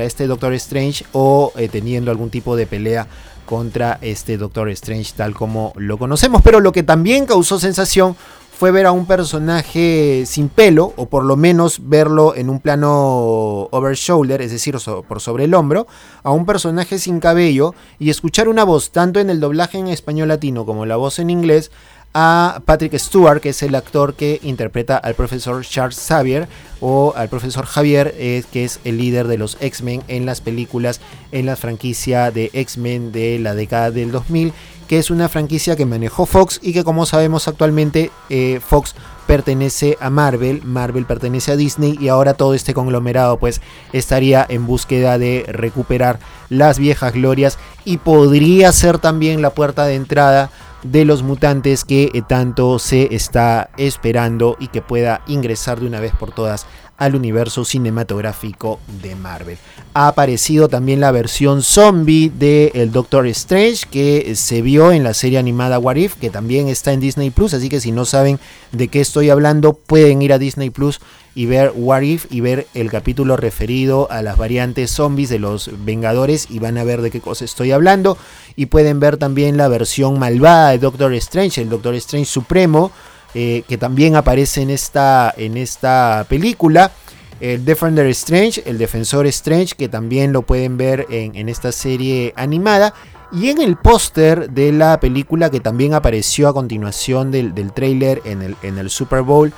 este 0.04 0.28
Doctor 0.28 0.54
Strange 0.54 1.06
o 1.12 1.52
eh, 1.56 1.68
teniendo 1.70 2.12
algún 2.12 2.30
tipo 2.30 2.56
de 2.56 2.68
pelea 2.68 3.08
contra 3.46 4.00
este 4.02 4.38
Doctor 4.38 4.70
Strange 4.70 5.14
tal 5.16 5.34
como 5.34 5.74
lo 5.76 5.98
conocemos. 5.98 6.42
Pero 6.42 6.60
lo 6.60 6.72
que 6.72 6.84
también 6.84 7.26
causó 7.26 7.60
sensación 7.60 8.16
fue 8.56 8.72
ver 8.72 8.86
a 8.86 8.92
un 8.92 9.06
personaje 9.06 10.24
sin 10.28 10.48
pelo, 10.48 10.94
o 10.96 11.08
por 11.08 11.26
lo 11.26 11.36
menos 11.36 11.90
verlo 11.90 12.36
en 12.36 12.50
un 12.50 12.60
plano 12.60 13.68
over 13.72 13.96
shoulder, 13.96 14.42
es 14.42 14.52
decir, 14.52 14.78
por 15.08 15.20
sobre 15.20 15.46
el 15.46 15.54
hombro, 15.54 15.88
a 16.22 16.32
un 16.32 16.46
personaje 16.46 17.00
sin 17.00 17.20
cabello 17.20 17.74
y 18.00 18.10
escuchar 18.10 18.48
una 18.48 18.64
voz, 18.64 18.92
tanto 18.92 19.20
en 19.20 19.30
el 19.30 19.40
doblaje 19.40 19.80
en 19.80 19.88
español 19.88 20.28
latino 20.28 20.66
como 20.66 20.86
la 20.86 20.96
voz 20.96 21.20
en 21.20 21.30
inglés, 21.30 21.72
a 22.14 22.62
Patrick 22.66 22.98
Stewart, 22.98 23.42
que 23.42 23.50
es 23.50 23.64
el 23.64 23.76
actor 23.76 24.14
que 24.14 24.40
interpreta 24.44 24.98
al 24.98 25.16
profesor 25.16 25.66
Charles 25.66 26.00
Xavier, 26.00 26.48
o 26.80 27.14
al 27.16 27.30
profesor 27.30 27.66
Javier, 27.66 28.14
eh, 28.18 28.44
que 28.52 28.66
es 28.66 28.80
el 28.84 28.98
líder 28.98 29.28
de 29.28 29.38
los 29.38 29.58
X-Men 29.60 30.04
en 30.08 30.26
las 30.26 30.42
películas, 30.42 31.02
en 31.32 31.46
la 31.46 31.56
franquicia 31.56 32.30
de 32.32 32.50
X-Men 32.54 33.12
de 33.12 33.40
la 33.40 33.56
década 33.56 33.92
del 33.92 34.12
2000 34.12 34.54
que 34.88 35.00
es 35.00 35.10
una 35.10 35.30
franquicia 35.30 35.76
que 35.76 35.86
manejó 35.86 36.26
Fox 36.26 36.60
y 36.62 36.74
que 36.74 36.84
como 36.84 37.06
sabemos 37.06 37.48
actualmente 37.48 38.12
eh, 38.30 38.60
Fox 38.64 38.96
pertenece 39.26 39.98
a 40.02 40.10
Marvel, 40.10 40.62
Marvel 40.64 41.06
pertenece 41.06 41.52
a 41.52 41.56
Disney 41.56 41.98
y 42.00 42.10
ahora 42.10 42.34
todo 42.34 42.54
este 42.54 42.74
conglomerado 42.74 43.38
pues 43.38 43.62
estaría 43.94 44.46
en 44.48 44.68
búsqueda 44.68 45.18
de 45.18 45.46
recuperar 45.48 46.20
las 46.50 46.78
viejas 46.80 47.14
glorias 47.14 47.58
y 47.86 47.98
podría 47.98 48.72
ser 48.72 49.00
también 49.00 49.42
la 49.42 49.52
puerta 49.52 49.86
de 49.86 49.96
entrada 49.96 50.52
de 50.84 51.06
los 51.06 51.24
mutantes 51.24 51.86
que 51.86 52.12
eh, 52.14 52.22
tanto 52.28 52.80
se 52.80 53.16
está 53.16 53.70
esperando 53.78 54.58
y 54.60 54.68
que 54.68 54.82
pueda 54.82 55.22
ingresar 55.28 55.80
de 55.80 55.88
una 55.88 56.00
vez 56.00 56.14
por 56.14 56.34
todas 56.34 56.66
al 56.98 57.16
universo 57.16 57.66
cinematográfico 57.66 58.80
de 59.02 59.16
Marvel. 59.16 59.58
Ha 59.94 60.08
aparecido 60.08 60.70
también 60.70 61.00
la 61.00 61.12
versión 61.12 61.62
zombie 61.62 62.30
de 62.30 62.72
el 62.76 62.92
Doctor 62.92 63.28
Strange 63.28 63.86
que 63.90 64.36
se 64.36 64.62
vio 64.62 64.92
en 64.92 65.04
la 65.04 65.14
serie 65.14 65.40
animada 65.40 65.80
What 65.80 65.96
If, 65.96 66.16
que 66.16 66.30
también 66.30 66.68
está 66.68 66.94
en 66.94 67.00
Disney 67.00 67.30
Plus, 67.30 67.54
así 67.54 67.70
que 67.70 67.80
si 67.82 67.92
no 67.92 68.06
saben 68.06 68.40
de 68.72 68.88
qué 68.88 69.02
estoy 69.02 69.30
hablando, 69.30 69.74
pueden 69.74 70.22
ir 70.22 70.34
a 70.34 70.40
Disney 70.40 70.70
Plus 70.70 71.00
y 71.36 71.46
ver 71.46 71.72
What 71.76 72.02
If 72.02 72.26
y 72.30 72.42
ver 72.42 72.68
el 72.74 72.92
capítulo 72.92 73.38
referido 73.38 74.10
a 74.12 74.22
las 74.22 74.38
variantes 74.38 74.92
zombies 74.92 75.30
de 75.30 75.40
los 75.40 75.70
Vengadores 75.86 76.48
y 76.50 76.60
van 76.60 76.78
a 76.78 76.84
ver 76.84 77.02
de 77.02 77.12
qué 77.12 77.22
cosa 77.22 77.46
estoy 77.46 77.72
hablando 77.72 78.18
y 78.56 78.68
pueden 78.68 79.00
ver 79.00 79.18
también 79.18 79.58
la 79.58 79.68
versión 79.68 80.20
malvada 80.20 80.72
de 80.72 80.80
Doctor 80.80 81.14
Strange, 81.14 81.62
el 81.62 81.70
Doctor 81.70 81.96
Strange 81.96 82.26
Supremo 82.26 82.92
eh, 83.36 83.64
que 83.68 83.80
también 83.80 84.16
aparece 84.16 84.62
en 84.62 84.70
esta, 84.70 85.34
en 85.36 85.58
esta 85.58 86.26
película. 86.30 86.92
El 87.40 87.66
Defender 87.66 88.06
Strange, 88.08 88.64
el 88.66 88.78
Defensor 88.78 89.26
Strange, 89.28 89.76
que 89.76 89.90
también 89.90 90.32
lo 90.32 90.44
pueden 90.44 90.78
ver 90.78 91.08
en, 91.10 91.50
esta 91.50 91.72
serie 91.72 92.34
animada. 92.38 92.94
Y 93.32 93.50
en 93.50 93.60
el 93.60 93.76
póster 93.76 94.52
de 94.52 94.72
la 94.72 95.00
película 95.00 95.50
que 95.50 95.60
también 95.60 95.96
apareció 95.96 96.48
a 96.48 96.54
continuación 96.54 97.32
del, 97.32 97.56
del 97.56 97.74
trailer 97.74 98.22
en 98.24 98.44
el, 98.44 98.56
en 98.62 98.78
el 98.78 98.92
Super 98.92 99.24
Bowl. 99.24 99.52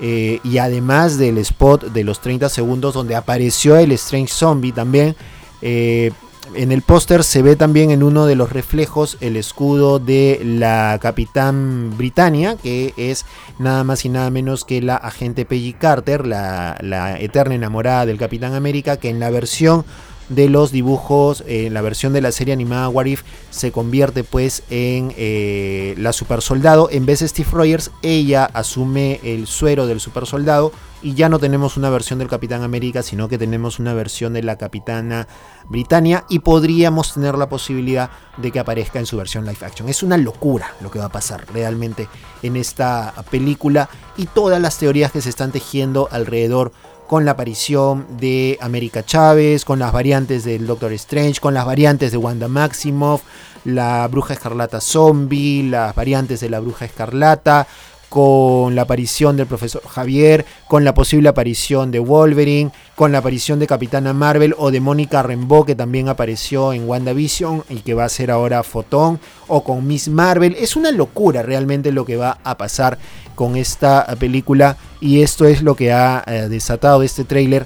Eh, 0.00 0.40
y 0.42 0.58
además 0.58 1.18
del 1.18 1.38
spot 1.38 1.92
de 1.92 2.04
los 2.04 2.20
30 2.20 2.48
segundos 2.48 2.94
donde 2.94 3.14
apareció 3.16 3.76
el 3.76 3.92
Strange 3.92 4.32
Zombie 4.32 4.72
también. 4.72 5.14
Eh, 5.60 6.10
en 6.54 6.72
el 6.72 6.82
póster 6.82 7.22
se 7.22 7.42
ve 7.42 7.54
también 7.54 7.90
en 7.90 8.02
uno 8.02 8.26
de 8.26 8.34
los 8.34 8.50
reflejos 8.50 9.18
el 9.20 9.36
escudo 9.36 10.00
de 10.00 10.40
la 10.42 10.98
Capitán 11.00 11.96
Britannia, 11.96 12.56
que 12.56 12.92
es 12.96 13.24
nada 13.58 13.84
más 13.84 14.04
y 14.04 14.08
nada 14.08 14.30
menos 14.30 14.64
que 14.64 14.82
la 14.82 14.96
agente 14.96 15.44
Peggy 15.44 15.74
Carter, 15.74 16.26
la, 16.26 16.76
la 16.80 17.20
eterna 17.20 17.54
enamorada 17.54 18.06
del 18.06 18.18
Capitán 18.18 18.54
América, 18.54 18.96
que 18.96 19.10
en 19.10 19.20
la 19.20 19.30
versión 19.30 19.84
de 20.30 20.48
los 20.48 20.72
dibujos, 20.72 21.42
en 21.42 21.66
eh, 21.66 21.70
la 21.70 21.82
versión 21.82 22.12
de 22.12 22.22
la 22.22 22.32
serie 22.32 22.54
animada 22.54 22.88
What 22.88 23.06
If 23.06 23.24
se 23.50 23.72
convierte 23.72 24.24
pues 24.24 24.62
en 24.70 25.12
eh, 25.16 25.94
la 25.98 26.12
super 26.12 26.40
soldado. 26.40 26.88
En 26.90 27.04
vez 27.04 27.20
de 27.20 27.28
Steve 27.28 27.50
Rogers, 27.52 27.90
ella 28.00 28.44
asume 28.46 29.20
el 29.24 29.46
suero 29.46 29.86
del 29.86 30.00
super 30.00 30.26
soldado 30.26 30.72
y 31.02 31.14
ya 31.14 31.28
no 31.28 31.38
tenemos 31.38 31.76
una 31.76 31.90
versión 31.90 32.18
del 32.18 32.28
Capitán 32.28 32.62
América, 32.62 33.02
sino 33.02 33.28
que 33.28 33.38
tenemos 33.38 33.78
una 33.78 33.92
versión 33.92 34.32
de 34.32 34.42
la 34.42 34.56
Capitana 34.56 35.26
Britannia 35.68 36.24
y 36.28 36.40
podríamos 36.40 37.14
tener 37.14 37.36
la 37.36 37.48
posibilidad 37.48 38.10
de 38.36 38.52
que 38.52 38.60
aparezca 38.60 39.00
en 39.00 39.06
su 39.06 39.16
versión 39.16 39.44
live 39.44 39.58
action. 39.62 39.88
Es 39.88 40.02
una 40.02 40.16
locura 40.16 40.74
lo 40.80 40.90
que 40.90 41.00
va 41.00 41.06
a 41.06 41.12
pasar 41.12 41.46
realmente 41.52 42.08
en 42.42 42.56
esta 42.56 43.12
película 43.30 43.88
y 44.16 44.26
todas 44.26 44.60
las 44.60 44.78
teorías 44.78 45.10
que 45.10 45.22
se 45.22 45.30
están 45.30 45.50
tejiendo 45.50 46.08
alrededor 46.12 46.72
con 47.10 47.24
la 47.24 47.32
aparición 47.32 48.06
de 48.20 48.56
América 48.60 49.04
Chávez, 49.04 49.64
con 49.64 49.80
las 49.80 49.90
variantes 49.92 50.44
del 50.44 50.64
Doctor 50.64 50.92
Strange, 50.92 51.40
con 51.40 51.54
las 51.54 51.66
variantes 51.66 52.12
de 52.12 52.18
Wanda 52.18 52.46
Maximoff, 52.46 53.22
la 53.64 54.06
Bruja 54.06 54.34
Escarlata 54.34 54.80
Zombie, 54.80 55.64
las 55.64 55.92
variantes 55.96 56.38
de 56.38 56.48
la 56.50 56.60
Bruja 56.60 56.84
Escarlata, 56.84 57.66
con 58.10 58.74
la 58.74 58.82
aparición 58.82 59.36
del 59.36 59.46
profesor 59.46 59.82
Javier, 59.86 60.44
con 60.68 60.84
la 60.84 60.94
posible 60.94 61.28
aparición 61.28 61.92
de 61.92 62.00
Wolverine, 62.00 62.72
con 62.96 63.12
la 63.12 63.18
aparición 63.18 63.60
de 63.60 63.68
Capitana 63.68 64.12
Marvel 64.12 64.54
o 64.58 64.72
de 64.72 64.80
Mónica 64.80 65.22
Rambeau 65.22 65.64
que 65.64 65.76
también 65.76 66.08
apareció 66.08 66.72
en 66.72 66.88
WandaVision 66.88 67.62
y 67.70 67.76
que 67.76 67.94
va 67.94 68.04
a 68.04 68.08
ser 68.08 68.32
ahora 68.32 68.64
Fotón, 68.64 69.20
o 69.46 69.62
con 69.62 69.86
Miss 69.86 70.08
Marvel. 70.08 70.56
Es 70.58 70.74
una 70.74 70.90
locura 70.90 71.42
realmente 71.42 71.92
lo 71.92 72.04
que 72.04 72.16
va 72.16 72.38
a 72.42 72.58
pasar 72.58 72.98
con 73.36 73.56
esta 73.56 74.04
película 74.18 74.76
y 75.00 75.22
esto 75.22 75.46
es 75.46 75.62
lo 75.62 75.76
que 75.76 75.92
ha 75.92 76.24
eh, 76.26 76.48
desatado 76.48 77.04
este 77.04 77.22
tráiler 77.22 77.64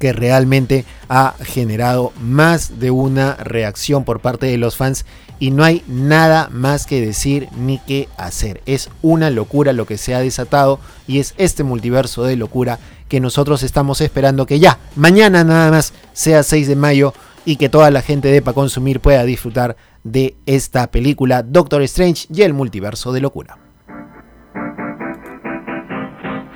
que 0.00 0.12
realmente 0.12 0.84
ha 1.08 1.34
generado 1.42 2.12
más 2.20 2.80
de 2.80 2.90
una 2.90 3.34
reacción 3.36 4.04
por 4.04 4.20
parte 4.20 4.46
de 4.46 4.58
los 4.58 4.76
fans 4.76 5.04
y 5.38 5.50
no 5.50 5.64
hay 5.64 5.82
nada 5.86 6.48
más 6.50 6.86
que 6.86 7.00
decir 7.00 7.48
ni 7.56 7.78
que 7.78 8.08
hacer. 8.16 8.62
Es 8.66 8.90
una 9.02 9.30
locura 9.30 9.72
lo 9.72 9.86
que 9.86 9.98
se 9.98 10.14
ha 10.14 10.20
desatado 10.20 10.80
y 11.06 11.18
es 11.18 11.34
este 11.38 11.64
multiverso 11.64 12.24
de 12.24 12.36
locura 12.36 12.78
que 13.08 13.20
nosotros 13.20 13.62
estamos 13.62 14.00
esperando 14.00 14.46
que 14.46 14.58
ya, 14.58 14.78
mañana 14.96 15.44
nada 15.44 15.70
más, 15.70 15.92
sea 16.12 16.42
6 16.42 16.68
de 16.68 16.76
mayo 16.76 17.14
y 17.44 17.56
que 17.56 17.68
toda 17.68 17.90
la 17.90 18.02
gente 18.02 18.28
de 18.28 18.42
Pa 18.42 18.52
Consumir 18.52 19.00
pueda 19.00 19.24
disfrutar 19.24 19.76
de 20.04 20.36
esta 20.46 20.90
película 20.90 21.42
Doctor 21.42 21.82
Strange 21.82 22.26
y 22.32 22.42
el 22.42 22.52
multiverso 22.52 23.12
de 23.12 23.20
locura. 23.20 23.58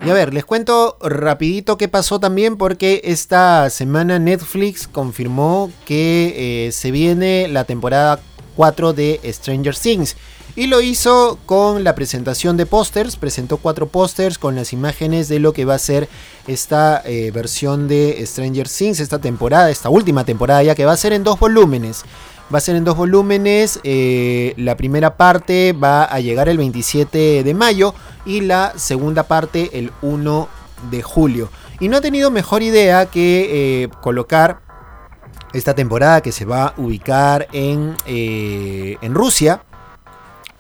Y 0.05 0.11
a 0.11 0.15
ver, 0.15 0.35
les 0.35 0.45
cuento 0.45 0.99
rapidito 1.01 1.79
qué 1.79 1.87
pasó 1.87 2.19
también 2.19 2.57
porque 2.57 3.01
esta 3.05 3.71
semana 3.71 4.19
Netflix 4.19 4.89
confirmó 4.89 5.71
que 5.85 6.67
eh, 6.67 6.73
se 6.73 6.91
viene 6.91 7.47
la 7.47 7.63
temporada 7.65 8.19
4 8.57 8.93
de 8.93 9.21
Stranger 9.33 9.77
Things. 9.77 10.17
Y 10.55 10.67
lo 10.67 10.83
hizo 10.83 11.39
con 11.47 11.83
la 11.83 11.95
presentación 11.95 12.59
de 12.59 12.67
pósters, 12.67 13.17
presentó 13.17 13.57
cuatro 13.57 13.87
pósters 13.87 14.37
con 14.37 14.55
las 14.55 14.75
imágenes 14.75 15.29
de 15.29 15.39
lo 15.39 15.55
que 15.55 15.65
va 15.65 15.75
a 15.75 15.79
ser 15.79 16.11
esta 16.47 17.01
eh, 17.07 17.31
versión 17.31 17.89
de 17.89 18.23
Stranger 18.27 18.69
Things, 18.69 19.01
esta 19.01 19.19
temporada, 19.19 19.71
esta 19.71 19.89
última 19.89 20.25
temporada 20.25 20.63
ya 20.63 20.75
que 20.75 20.85
va 20.85 20.93
a 20.93 20.97
ser 20.99 21.15
en 21.15 21.25
dos 21.25 21.41
volúmenes. 21.41 22.05
Va 22.53 22.59
a 22.59 22.61
ser 22.61 22.77
en 22.77 22.85
dos 22.85 22.99
volúmenes, 22.99 23.81
eh, 23.83 24.53
la 24.59 24.77
primera 24.77 25.17
parte 25.17 25.73
va 25.73 26.05
a 26.05 26.21
llegar 26.21 26.51
el 26.51 26.59
27 26.59 27.45
de 27.45 27.55
mayo 27.55 27.95
y 28.27 28.43
la 28.43 28.75
segunda 28.77 29.23
parte 29.23 29.71
el 29.79 29.91
1 30.03 30.49
de 30.91 31.03
julio. 31.03 31.49
Y 31.81 31.89
no 31.89 31.97
ha 31.97 32.01
tenido 32.03 32.31
mejor 32.31 32.63
idea 32.63 33.07
que 33.07 33.85
eh, 33.85 33.89
colocar 34.03 34.61
esta 35.53 35.75
temporada 35.75 36.21
que 36.21 36.33
se 36.33 36.45
va 36.45 36.67
a 36.67 36.75
ubicar 36.77 37.49
en, 37.53 37.95
eh, 38.07 38.97
en 39.01 39.15
Rusia, 39.15 39.63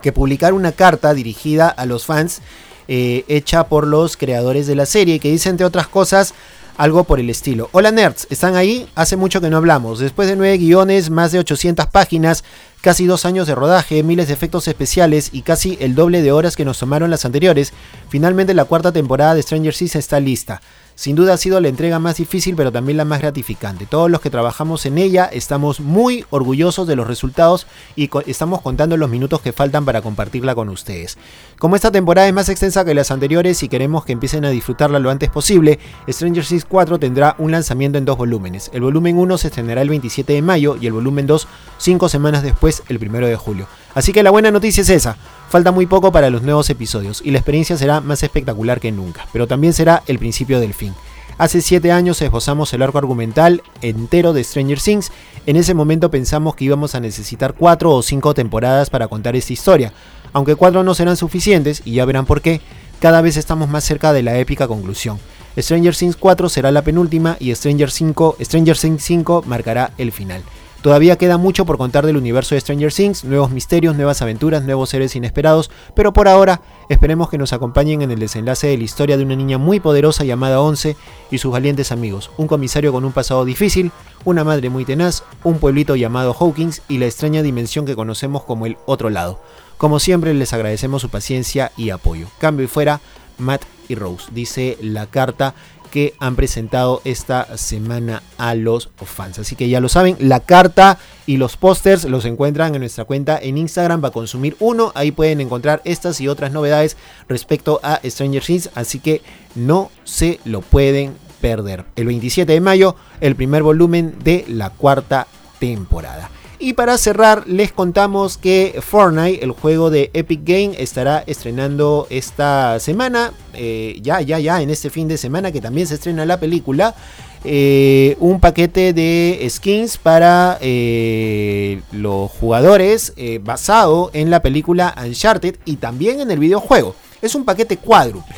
que 0.00 0.12
publicar 0.12 0.52
una 0.52 0.72
carta 0.72 1.14
dirigida 1.14 1.68
a 1.68 1.86
los 1.86 2.04
fans 2.04 2.42
eh, 2.88 3.24
hecha 3.28 3.68
por 3.68 3.86
los 3.86 4.16
creadores 4.16 4.66
de 4.66 4.74
la 4.74 4.86
serie 4.86 5.20
que 5.20 5.30
dice 5.30 5.48
entre 5.48 5.64
otras 5.64 5.86
cosas 5.86 6.34
algo 6.76 7.04
por 7.04 7.20
el 7.20 7.30
estilo. 7.30 7.68
Hola 7.72 7.90
nerds, 7.90 8.26
¿están 8.30 8.56
ahí? 8.56 8.88
Hace 8.94 9.16
mucho 9.16 9.40
que 9.40 9.50
no 9.50 9.58
hablamos. 9.58 9.98
Después 9.98 10.28
de 10.28 10.36
nueve 10.36 10.58
guiones, 10.58 11.10
más 11.10 11.30
de 11.30 11.38
800 11.38 11.86
páginas, 11.86 12.44
casi 12.80 13.06
dos 13.06 13.24
años 13.24 13.46
de 13.46 13.54
rodaje, 13.54 14.02
miles 14.02 14.28
de 14.28 14.34
efectos 14.34 14.66
especiales 14.68 15.30
y 15.32 15.42
casi 15.42 15.76
el 15.80 15.94
doble 15.94 16.22
de 16.22 16.32
horas 16.32 16.56
que 16.56 16.64
nos 16.64 16.78
tomaron 16.78 17.10
las 17.10 17.24
anteriores, 17.24 17.72
finalmente 18.08 18.54
la 18.54 18.64
cuarta 18.64 18.90
temporada 18.90 19.34
de 19.34 19.42
Stranger 19.42 19.74
Things 19.74 19.96
está 19.96 20.18
lista. 20.18 20.60
Sin 20.94 21.16
duda 21.16 21.34
ha 21.34 21.36
sido 21.36 21.60
la 21.60 21.68
entrega 21.68 21.98
más 21.98 22.16
difícil 22.16 22.54
pero 22.56 22.72
también 22.72 22.96
la 22.96 23.04
más 23.04 23.20
gratificante. 23.20 23.86
Todos 23.86 24.10
los 24.10 24.20
que 24.20 24.30
trabajamos 24.30 24.86
en 24.86 24.98
ella 24.98 25.24
estamos 25.24 25.80
muy 25.80 26.24
orgullosos 26.30 26.86
de 26.86 26.96
los 26.96 27.06
resultados 27.06 27.66
y 27.96 28.10
estamos 28.26 28.60
contando 28.60 28.96
los 28.96 29.10
minutos 29.10 29.40
que 29.40 29.52
faltan 29.52 29.84
para 29.84 30.02
compartirla 30.02 30.54
con 30.54 30.68
ustedes. 30.68 31.18
Como 31.58 31.76
esta 31.76 31.90
temporada 31.90 32.28
es 32.28 32.34
más 32.34 32.48
extensa 32.48 32.84
que 32.84 32.94
las 32.94 33.10
anteriores 33.10 33.62
y 33.62 33.68
queremos 33.68 34.04
que 34.04 34.12
empiecen 34.12 34.44
a 34.44 34.50
disfrutarla 34.50 34.98
lo 34.98 35.10
antes 35.10 35.30
posible, 35.30 35.78
Stranger 36.08 36.44
Things 36.44 36.64
4 36.64 36.98
tendrá 36.98 37.36
un 37.38 37.52
lanzamiento 37.52 37.98
en 37.98 38.04
dos 38.04 38.16
volúmenes. 38.16 38.70
El 38.72 38.82
volumen 38.82 39.16
1 39.16 39.38
se 39.38 39.48
estrenará 39.48 39.82
el 39.82 39.88
27 39.88 40.32
de 40.32 40.42
mayo 40.42 40.76
y 40.80 40.86
el 40.86 40.92
volumen 40.92 41.26
2 41.26 41.46
cinco 41.78 42.08
semanas 42.08 42.42
después, 42.42 42.82
el 42.88 42.98
1 42.98 43.26
de 43.26 43.36
julio. 43.36 43.66
Así 43.94 44.12
que 44.12 44.22
la 44.22 44.30
buena 44.30 44.50
noticia 44.50 44.82
es 44.82 44.88
esa. 44.88 45.16
Falta 45.48 45.70
muy 45.70 45.86
poco 45.86 46.12
para 46.12 46.30
los 46.30 46.42
nuevos 46.42 46.70
episodios 46.70 47.20
y 47.22 47.30
la 47.30 47.38
experiencia 47.38 47.76
será 47.76 48.00
más 48.00 48.22
espectacular 48.22 48.80
que 48.80 48.90
nunca, 48.92 49.26
pero 49.32 49.46
también 49.46 49.72
será 49.74 50.02
el 50.06 50.18
principio 50.18 50.60
del 50.60 50.72
fin. 50.72 50.91
Hace 51.38 51.60
7 51.60 51.90
años 51.90 52.20
esbozamos 52.22 52.72
el 52.72 52.82
arco 52.82 52.98
argumental 52.98 53.62
entero 53.80 54.32
de 54.32 54.44
Stranger 54.44 54.80
Things. 54.80 55.10
En 55.46 55.56
ese 55.56 55.74
momento 55.74 56.10
pensamos 56.10 56.54
que 56.54 56.64
íbamos 56.64 56.94
a 56.94 57.00
necesitar 57.00 57.54
4 57.54 57.90
o 57.90 58.02
5 58.02 58.34
temporadas 58.34 58.90
para 58.90 59.08
contar 59.08 59.34
esta 59.34 59.52
historia. 59.52 59.92
Aunque 60.32 60.54
4 60.54 60.82
no 60.82 60.94
serán 60.94 61.16
suficientes, 61.16 61.82
y 61.84 61.94
ya 61.94 62.04
verán 62.04 62.26
por 62.26 62.40
qué, 62.40 62.60
cada 63.00 63.20
vez 63.20 63.36
estamos 63.36 63.68
más 63.68 63.84
cerca 63.84 64.12
de 64.12 64.22
la 64.22 64.38
épica 64.38 64.68
conclusión. 64.68 65.18
Stranger 65.58 65.94
Things 65.94 66.16
4 66.16 66.48
será 66.48 66.70
la 66.70 66.82
penúltima 66.82 67.36
y 67.40 67.54
Stranger, 67.54 67.90
5, 67.90 68.36
Stranger 68.40 68.78
Things 68.78 69.02
5 69.02 69.44
marcará 69.46 69.92
el 69.98 70.12
final. 70.12 70.42
Todavía 70.82 71.16
queda 71.16 71.36
mucho 71.38 71.64
por 71.64 71.78
contar 71.78 72.06
del 72.06 72.16
universo 72.16 72.54
de 72.54 72.60
Stranger 72.60 72.92
Things, 72.92 73.24
nuevos 73.24 73.50
misterios, 73.50 73.94
nuevas 73.94 74.20
aventuras, 74.22 74.64
nuevos 74.64 74.90
seres 74.90 75.14
inesperados, 75.14 75.70
pero 75.94 76.12
por 76.12 76.26
ahora 76.26 76.60
esperemos 76.88 77.30
que 77.30 77.38
nos 77.38 77.52
acompañen 77.52 78.02
en 78.02 78.10
el 78.10 78.18
desenlace 78.18 78.66
de 78.68 78.78
la 78.78 78.84
historia 78.84 79.16
de 79.16 79.24
una 79.24 79.36
niña 79.36 79.58
muy 79.58 79.80
poderosa 79.80 80.24
llamada 80.24 80.60
Once 80.60 80.96
y 81.30 81.38
sus 81.38 81.52
valientes 81.52 81.92
amigos, 81.92 82.30
un 82.36 82.46
comisario 82.46 82.92
con 82.92 83.04
un 83.04 83.12
pasado 83.12 83.44
difícil, 83.44 83.92
una 84.24 84.44
madre 84.44 84.70
muy 84.70 84.84
tenaz, 84.84 85.24
un 85.44 85.58
pueblito 85.58 85.96
llamado 85.96 86.34
Hawkins 86.34 86.82
y 86.88 86.98
la 86.98 87.06
extraña 87.06 87.42
dimensión 87.42 87.86
que 87.86 87.96
conocemos 87.96 88.44
como 88.44 88.66
el 88.66 88.76
otro 88.86 89.10
lado. 89.10 89.40
Como 89.78 89.98
siempre 89.98 90.32
les 90.34 90.52
agradecemos 90.52 91.02
su 91.02 91.08
paciencia 91.08 91.72
y 91.76 91.90
apoyo. 91.90 92.28
Cambio 92.38 92.64
y 92.64 92.68
fuera, 92.68 93.00
Matt 93.38 93.62
y 93.88 93.94
Rose, 93.94 94.28
dice 94.30 94.78
la 94.80 95.06
carta 95.06 95.54
que 95.92 96.14
han 96.18 96.36
presentado 96.36 97.02
esta 97.04 97.58
semana 97.58 98.22
a 98.38 98.54
los 98.54 98.88
fans. 98.96 99.38
Así 99.38 99.56
que 99.56 99.68
ya 99.68 99.78
lo 99.78 99.90
saben, 99.90 100.16
la 100.20 100.40
carta 100.40 100.98
y 101.26 101.36
los 101.36 101.58
pósters 101.58 102.04
los 102.04 102.24
encuentran 102.24 102.74
en 102.74 102.80
nuestra 102.80 103.04
cuenta 103.04 103.38
en 103.40 103.58
Instagram 103.58 104.02
va 104.02 104.08
a 104.08 104.12
consumir 104.12 104.56
uno. 104.58 104.90
Ahí 104.94 105.12
pueden 105.12 105.42
encontrar 105.42 105.82
estas 105.84 106.18
y 106.22 106.28
otras 106.28 106.50
novedades 106.50 106.96
respecto 107.28 107.78
a 107.82 108.00
Stranger 108.02 108.42
Things. 108.42 108.70
Así 108.74 109.00
que 109.00 109.20
no 109.54 109.90
se 110.04 110.40
lo 110.46 110.62
pueden 110.62 111.14
perder. 111.42 111.84
El 111.94 112.06
27 112.06 112.50
de 112.50 112.60
mayo, 112.62 112.96
el 113.20 113.36
primer 113.36 113.62
volumen 113.62 114.16
de 114.24 114.46
la 114.48 114.70
cuarta 114.70 115.26
temporada. 115.58 116.30
Y 116.64 116.74
para 116.74 116.96
cerrar, 116.96 117.48
les 117.48 117.72
contamos 117.72 118.38
que 118.38 118.78
Fortnite, 118.80 119.42
el 119.42 119.50
juego 119.50 119.90
de 119.90 120.12
Epic 120.14 120.42
Game, 120.44 120.76
estará 120.78 121.24
estrenando 121.26 122.06
esta 122.08 122.78
semana, 122.78 123.32
eh, 123.52 123.98
ya, 124.00 124.20
ya, 124.20 124.38
ya, 124.38 124.62
en 124.62 124.70
este 124.70 124.88
fin 124.88 125.08
de 125.08 125.18
semana 125.18 125.50
que 125.50 125.60
también 125.60 125.88
se 125.88 125.94
estrena 125.94 126.24
la 126.24 126.38
película. 126.38 126.94
Eh, 127.42 128.16
un 128.20 128.38
paquete 128.38 128.92
de 128.92 129.44
skins 129.50 129.98
para 129.98 130.58
eh, 130.60 131.80
los 131.90 132.30
jugadores 132.30 133.12
basado 133.40 134.12
en 134.14 134.30
la 134.30 134.40
película 134.40 134.94
Uncharted 135.04 135.56
y 135.64 135.74
también 135.78 136.20
en 136.20 136.30
el 136.30 136.38
videojuego. 136.38 136.94
Es 137.20 137.34
un 137.34 137.44
paquete 137.44 137.76
cuádruple. 137.78 138.36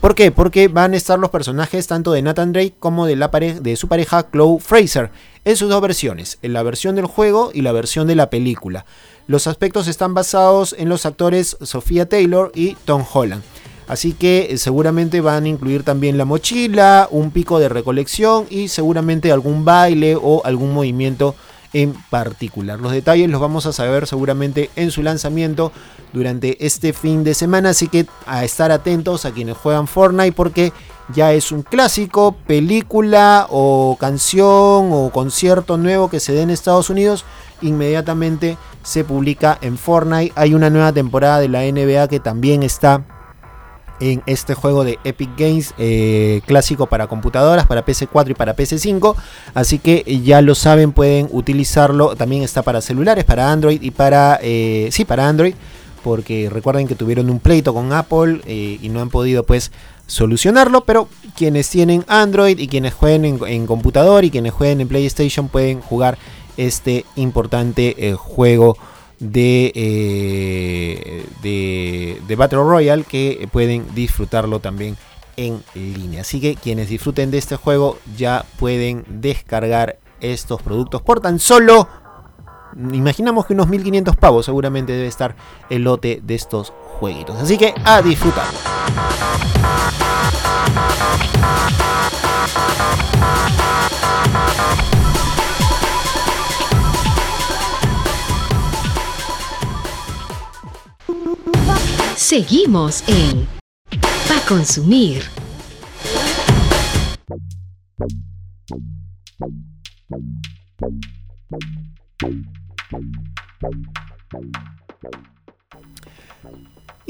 ¿Por 0.00 0.14
qué? 0.14 0.30
Porque 0.30 0.68
van 0.68 0.94
a 0.94 0.96
estar 0.96 1.18
los 1.18 1.30
personajes 1.30 1.88
tanto 1.88 2.12
de 2.12 2.22
Nathan 2.22 2.52
Drake 2.52 2.74
como 2.78 3.04
de, 3.04 3.76
su 3.76 3.88
pareja 3.88 4.26
Chloe 4.30 4.60
Fraser 4.60 5.10
en 5.48 5.56
sus 5.56 5.70
dos 5.70 5.80
versiones, 5.80 6.38
en 6.42 6.52
la 6.52 6.62
versión 6.62 6.94
del 6.94 7.06
juego 7.06 7.52
y 7.54 7.62
la 7.62 7.72
versión 7.72 8.06
de 8.06 8.14
la 8.14 8.28
película. 8.28 8.84
Los 9.26 9.46
aspectos 9.46 9.88
están 9.88 10.12
basados 10.12 10.76
en 10.78 10.90
los 10.90 11.06
actores 11.06 11.56
Sofía 11.62 12.06
Taylor 12.06 12.52
y 12.54 12.74
Tom 12.84 13.02
Holland. 13.10 13.42
Así 13.86 14.12
que 14.12 14.48
eh, 14.50 14.58
seguramente 14.58 15.22
van 15.22 15.44
a 15.44 15.48
incluir 15.48 15.84
también 15.84 16.18
la 16.18 16.26
mochila, 16.26 17.08
un 17.10 17.30
pico 17.30 17.58
de 17.58 17.70
recolección 17.70 18.44
y 18.50 18.68
seguramente 18.68 19.32
algún 19.32 19.64
baile 19.64 20.16
o 20.20 20.42
algún 20.44 20.74
movimiento 20.74 21.34
en 21.78 21.92
particular. 22.10 22.80
Los 22.80 22.90
detalles 22.90 23.30
los 23.30 23.40
vamos 23.40 23.64
a 23.66 23.72
saber 23.72 24.08
seguramente 24.08 24.68
en 24.74 24.90
su 24.90 25.04
lanzamiento 25.04 25.70
durante 26.12 26.66
este 26.66 26.92
fin 26.92 27.22
de 27.22 27.34
semana, 27.34 27.70
así 27.70 27.86
que 27.86 28.06
a 28.26 28.44
estar 28.44 28.72
atentos 28.72 29.24
a 29.24 29.30
quienes 29.30 29.56
juegan 29.56 29.86
Fortnite 29.86 30.32
porque 30.32 30.72
ya 31.14 31.32
es 31.32 31.52
un 31.52 31.62
clásico, 31.62 32.32
película 32.48 33.46
o 33.48 33.96
canción 34.00 34.90
o 34.92 35.10
concierto 35.12 35.76
nuevo 35.76 36.10
que 36.10 36.18
se 36.18 36.32
dé 36.32 36.42
en 36.42 36.50
Estados 36.50 36.90
Unidos, 36.90 37.24
inmediatamente 37.62 38.58
se 38.82 39.04
publica 39.04 39.56
en 39.60 39.78
Fortnite. 39.78 40.32
Hay 40.34 40.54
una 40.54 40.70
nueva 40.70 40.92
temporada 40.92 41.38
de 41.38 41.48
la 41.48 41.60
NBA 41.62 42.08
que 42.08 42.18
también 42.18 42.64
está 42.64 43.04
en 44.00 44.22
este 44.26 44.54
juego 44.54 44.84
de 44.84 44.98
Epic 45.04 45.30
Games 45.36 45.74
eh, 45.78 46.40
clásico 46.46 46.86
para 46.86 47.06
computadoras, 47.06 47.66
para 47.66 47.84
PC4 47.84 48.30
y 48.30 48.34
para 48.34 48.54
PC5. 48.54 49.14
Así 49.54 49.78
que 49.78 50.04
ya 50.22 50.40
lo 50.42 50.54
saben, 50.54 50.92
pueden 50.92 51.28
utilizarlo. 51.30 52.16
También 52.16 52.42
está 52.42 52.62
para 52.62 52.80
celulares, 52.80 53.24
para 53.24 53.50
Android 53.50 53.80
y 53.82 53.90
para... 53.90 54.38
Eh, 54.42 54.88
sí, 54.92 55.04
para 55.04 55.28
Android. 55.28 55.54
Porque 56.02 56.48
recuerden 56.50 56.86
que 56.86 56.94
tuvieron 56.94 57.28
un 57.28 57.40
pleito 57.40 57.74
con 57.74 57.92
Apple 57.92 58.40
eh, 58.46 58.78
y 58.80 58.88
no 58.88 59.00
han 59.00 59.10
podido 59.10 59.42
pues 59.42 59.72
solucionarlo. 60.06 60.82
Pero 60.82 61.08
quienes 61.36 61.68
tienen 61.68 62.04
Android 62.08 62.58
y 62.58 62.68
quienes 62.68 62.94
jueguen 62.94 63.40
en, 63.46 63.66
computador 63.66 64.24
y 64.24 64.30
quienes 64.30 64.52
jueguen 64.52 64.80
en 64.80 64.88
PlayStation 64.88 65.48
pueden 65.48 65.80
jugar 65.80 66.18
este 66.56 67.04
importante 67.16 68.14
juego 68.16 68.76
de, 69.18 69.72
eh, 69.74 71.26
de, 71.42 72.20
de 72.26 72.36
Battle 72.36 72.58
Royale 72.58 73.04
que 73.04 73.48
pueden 73.50 73.94
disfrutarlo 73.94 74.60
también 74.60 74.96
en 75.36 75.62
línea. 75.74 76.22
Así 76.22 76.40
que 76.40 76.56
quienes 76.56 76.88
disfruten 76.88 77.30
de 77.30 77.38
este 77.38 77.56
juego 77.56 77.98
ya 78.16 78.44
pueden 78.58 79.04
descargar 79.08 79.98
estos 80.20 80.62
productos 80.62 81.00
por 81.02 81.20
tan 81.20 81.38
solo 81.38 81.88
imaginamos 82.92 83.46
que 83.46 83.54
unos 83.54 83.68
1500 83.68 84.16
pavos 84.16 84.46
seguramente 84.46 84.92
debe 84.92 85.08
estar 85.08 85.34
el 85.70 85.82
lote 85.84 86.20
de 86.22 86.34
estos 86.34 86.72
jueguitos. 86.98 87.36
Así 87.36 87.58
que 87.58 87.74
a 87.84 88.02
disfrutar. 88.02 88.46
Seguimos 102.28 103.02
en 103.08 103.48
Pa 104.28 104.38
Consumir. 104.46 105.22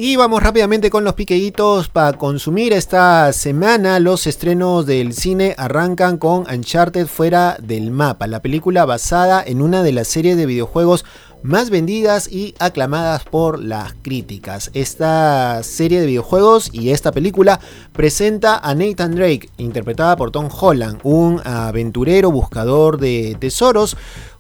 Y 0.00 0.14
vamos 0.14 0.44
rápidamente 0.44 0.90
con 0.90 1.02
los 1.02 1.14
piqueitos 1.14 1.88
para 1.88 2.16
consumir 2.16 2.72
esta 2.72 3.32
semana. 3.32 3.98
Los 3.98 4.28
estrenos 4.28 4.86
del 4.86 5.12
cine 5.12 5.56
arrancan 5.58 6.18
con 6.18 6.46
Uncharted 6.48 7.08
fuera 7.08 7.56
del 7.60 7.90
mapa, 7.90 8.28
la 8.28 8.40
película 8.40 8.84
basada 8.84 9.42
en 9.44 9.60
una 9.60 9.82
de 9.82 9.90
las 9.90 10.06
series 10.06 10.36
de 10.36 10.46
videojuegos 10.46 11.04
más 11.42 11.70
vendidas 11.70 12.30
y 12.30 12.54
aclamadas 12.58 13.24
por 13.24 13.62
las 13.62 13.94
críticas. 14.02 14.70
Esta 14.72 15.62
serie 15.64 16.00
de 16.00 16.06
videojuegos 16.06 16.70
y 16.72 16.90
esta 16.90 17.12
película 17.12 17.58
presenta 17.92 18.58
a 18.58 18.74
Nathan 18.74 19.14
Drake, 19.14 19.50
interpretada 19.56 20.16
por 20.16 20.30
Tom 20.30 20.48
Holland, 20.48 21.00
un 21.02 21.40
aventurero 21.44 22.30
buscador 22.30 22.98
de 22.98 23.36
tesoros, 23.40 23.96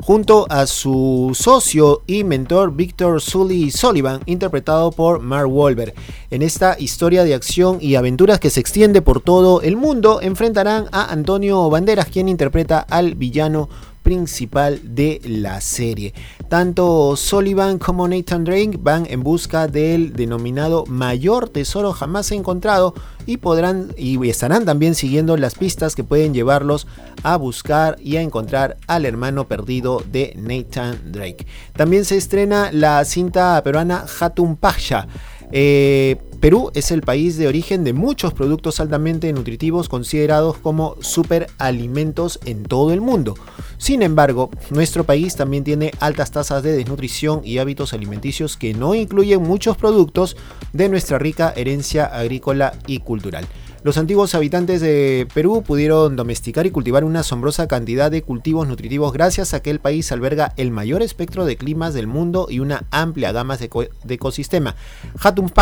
junto 0.08 0.46
a 0.48 0.66
su 0.66 1.32
socio 1.34 2.00
y 2.06 2.24
mentor 2.24 2.74
Victor 2.74 3.20
Sully 3.20 3.70
Sullivan, 3.70 4.22
interpretado 4.24 4.90
por 4.90 5.20
Mark 5.20 5.52
Wahlberg. 5.52 5.92
En 6.30 6.40
esta 6.40 6.76
historia 6.78 7.24
de 7.24 7.34
acción 7.34 7.76
y 7.78 7.94
aventuras 7.94 8.40
que 8.40 8.48
se 8.48 8.58
extiende 8.58 9.02
por 9.02 9.20
todo 9.20 9.60
el 9.60 9.76
mundo, 9.76 10.20
enfrentarán 10.22 10.86
a 10.92 11.12
Antonio 11.12 11.68
Banderas, 11.68 12.06
quien 12.06 12.30
interpreta 12.30 12.78
al 12.78 13.16
villano 13.16 13.68
principal 14.08 14.80
de 14.82 15.20
la 15.26 15.60
serie. 15.60 16.14
Tanto 16.48 17.14
Sullivan 17.14 17.78
como 17.78 18.08
Nathan 18.08 18.42
Drake 18.42 18.78
van 18.80 19.04
en 19.04 19.22
busca 19.22 19.66
del 19.66 20.14
denominado 20.14 20.86
mayor 20.86 21.50
tesoro 21.50 21.92
jamás 21.92 22.32
encontrado 22.32 22.94
y 23.26 23.36
podrán 23.36 23.92
y 23.98 24.26
estarán 24.30 24.64
también 24.64 24.94
siguiendo 24.94 25.36
las 25.36 25.56
pistas 25.56 25.94
que 25.94 26.04
pueden 26.04 26.32
llevarlos 26.32 26.86
a 27.22 27.36
buscar 27.36 27.96
y 28.00 28.16
a 28.16 28.22
encontrar 28.22 28.78
al 28.86 29.04
hermano 29.04 29.46
perdido 29.46 30.02
de 30.10 30.32
Nathan 30.38 31.12
Drake. 31.12 31.46
También 31.76 32.06
se 32.06 32.16
estrena 32.16 32.70
la 32.72 33.04
cinta 33.04 33.62
peruana 33.62 34.06
Hatun 34.18 34.56
Pasha. 34.56 35.06
Eh, 35.52 36.16
Perú 36.40 36.70
es 36.74 36.92
el 36.92 37.02
país 37.02 37.36
de 37.36 37.48
origen 37.48 37.82
de 37.82 37.92
muchos 37.92 38.32
productos 38.32 38.78
altamente 38.78 39.32
nutritivos 39.32 39.88
considerados 39.88 40.56
como 40.58 40.94
superalimentos 41.00 42.38
en 42.44 42.62
todo 42.62 42.92
el 42.92 43.00
mundo. 43.00 43.34
Sin 43.76 44.02
embargo, 44.02 44.50
nuestro 44.70 45.02
país 45.02 45.34
también 45.34 45.64
tiene 45.64 45.90
altas 45.98 46.30
tasas 46.30 46.62
de 46.62 46.76
desnutrición 46.76 47.40
y 47.44 47.58
hábitos 47.58 47.92
alimenticios 47.92 48.56
que 48.56 48.72
no 48.72 48.94
incluyen 48.94 49.42
muchos 49.42 49.76
productos 49.76 50.36
de 50.72 50.88
nuestra 50.88 51.18
rica 51.18 51.52
herencia 51.56 52.04
agrícola 52.06 52.74
y 52.86 53.00
cultural. 53.00 53.46
Los 53.84 53.96
antiguos 53.96 54.34
habitantes 54.34 54.80
de 54.80 55.28
Perú 55.32 55.62
pudieron 55.64 56.16
domesticar 56.16 56.66
y 56.66 56.72
cultivar 56.72 57.04
una 57.04 57.20
asombrosa 57.20 57.68
cantidad 57.68 58.10
de 58.10 58.22
cultivos 58.22 58.66
nutritivos 58.66 59.12
gracias 59.12 59.54
a 59.54 59.60
que 59.60 59.70
el 59.70 59.78
país 59.78 60.10
alberga 60.10 60.52
el 60.56 60.72
mayor 60.72 61.00
espectro 61.00 61.44
de 61.44 61.56
climas 61.56 61.94
del 61.94 62.08
mundo 62.08 62.48
y 62.50 62.58
una 62.58 62.86
amplia 62.90 63.30
gama 63.30 63.56
de, 63.56 63.70
ecosistema. 64.08 64.74
Hatun 65.22 65.52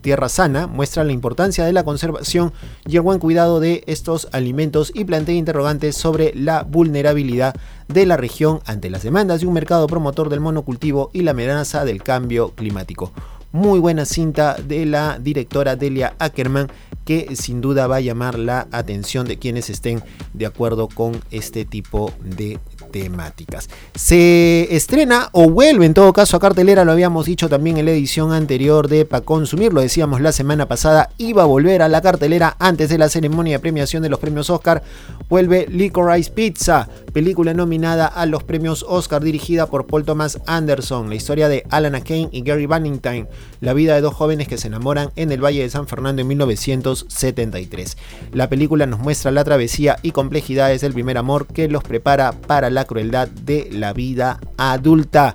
Tierra 0.00 0.28
Sana, 0.28 0.68
muestra 0.68 1.02
la 1.02 1.10
importancia 1.10 1.64
de 1.64 1.72
la 1.72 1.82
conservación 1.82 2.52
y 2.86 2.94
el 2.94 3.02
buen 3.02 3.18
cuidado 3.18 3.58
de 3.58 3.82
estos 3.88 4.28
alimentos 4.30 4.92
y 4.94 5.04
plantea 5.04 5.34
interrogantes 5.34 5.96
sobre 5.96 6.32
la 6.36 6.62
vulnerabilidad 6.62 7.56
de 7.88 8.06
la 8.06 8.16
región 8.16 8.60
ante 8.66 8.88
las 8.88 9.02
demandas 9.02 9.40
de 9.40 9.48
un 9.48 9.52
mercado 9.52 9.88
promotor 9.88 10.28
del 10.28 10.38
monocultivo 10.38 11.10
y 11.12 11.22
la 11.22 11.32
amenaza 11.32 11.84
del 11.84 12.04
cambio 12.04 12.50
climático 12.50 13.12
muy 13.54 13.78
buena 13.78 14.04
cinta 14.04 14.56
de 14.56 14.84
la 14.84 15.20
directora 15.20 15.76
Delia 15.76 16.16
Ackerman 16.18 16.66
que 17.04 17.36
sin 17.36 17.60
duda 17.60 17.86
va 17.86 17.96
a 17.96 18.00
llamar 18.00 18.36
la 18.36 18.66
atención 18.72 19.28
de 19.28 19.38
quienes 19.38 19.70
estén 19.70 20.02
de 20.32 20.46
acuerdo 20.46 20.88
con 20.88 21.20
este 21.30 21.64
tipo 21.64 22.10
de 22.20 22.58
temáticas. 22.94 23.68
Se 23.96 24.68
estrena 24.70 25.28
o 25.32 25.50
vuelve 25.50 25.84
en 25.84 25.94
todo 25.94 26.12
caso 26.12 26.36
a 26.36 26.40
cartelera, 26.40 26.84
lo 26.84 26.92
habíamos 26.92 27.26
dicho 27.26 27.48
también 27.48 27.76
en 27.76 27.86
la 27.86 27.90
edición 27.90 28.32
anterior 28.32 28.86
de 28.86 29.04
Pa 29.04 29.22
Consumir, 29.22 29.72
lo 29.72 29.80
decíamos 29.80 30.20
la 30.20 30.30
semana 30.30 30.68
pasada, 30.68 31.10
iba 31.18 31.42
a 31.42 31.46
volver 31.46 31.82
a 31.82 31.88
la 31.88 32.02
cartelera 32.02 32.54
antes 32.60 32.88
de 32.88 32.98
la 32.98 33.08
ceremonia 33.08 33.56
de 33.56 33.58
premiación 33.58 34.04
de 34.04 34.10
los 34.10 34.20
premios 34.20 34.48
Oscar. 34.48 34.84
Vuelve 35.28 35.66
Licorice 35.68 36.30
Pizza, 36.30 36.88
película 37.12 37.52
nominada 37.52 38.06
a 38.06 38.26
los 38.26 38.44
premios 38.44 38.86
Oscar 38.88 39.24
dirigida 39.24 39.66
por 39.66 39.88
Paul 39.88 40.04
Thomas 40.04 40.38
Anderson, 40.46 41.08
la 41.08 41.16
historia 41.16 41.48
de 41.48 41.64
Alan 41.70 42.00
Kane 42.00 42.28
y 42.30 42.42
Gary 42.42 42.66
Bannington, 42.66 43.28
la 43.60 43.74
vida 43.74 43.96
de 43.96 44.02
dos 44.02 44.14
jóvenes 44.14 44.46
que 44.46 44.56
se 44.56 44.68
enamoran 44.68 45.10
en 45.16 45.32
el 45.32 45.44
Valle 45.44 45.62
de 45.62 45.70
San 45.70 45.88
Fernando 45.88 46.22
en 46.22 46.28
1973. 46.28 47.96
La 48.32 48.48
película 48.48 48.86
nos 48.86 49.00
muestra 49.00 49.32
la 49.32 49.42
travesía 49.42 49.96
y 50.02 50.12
complejidades 50.12 50.80
del 50.80 50.92
primer 50.92 51.18
amor 51.18 51.48
que 51.48 51.66
los 51.66 51.82
prepara 51.82 52.30
para 52.32 52.70
la 52.70 52.83
crueldad 52.84 53.28
de 53.28 53.68
la 53.72 53.92
vida 53.92 54.40
adulta. 54.56 55.34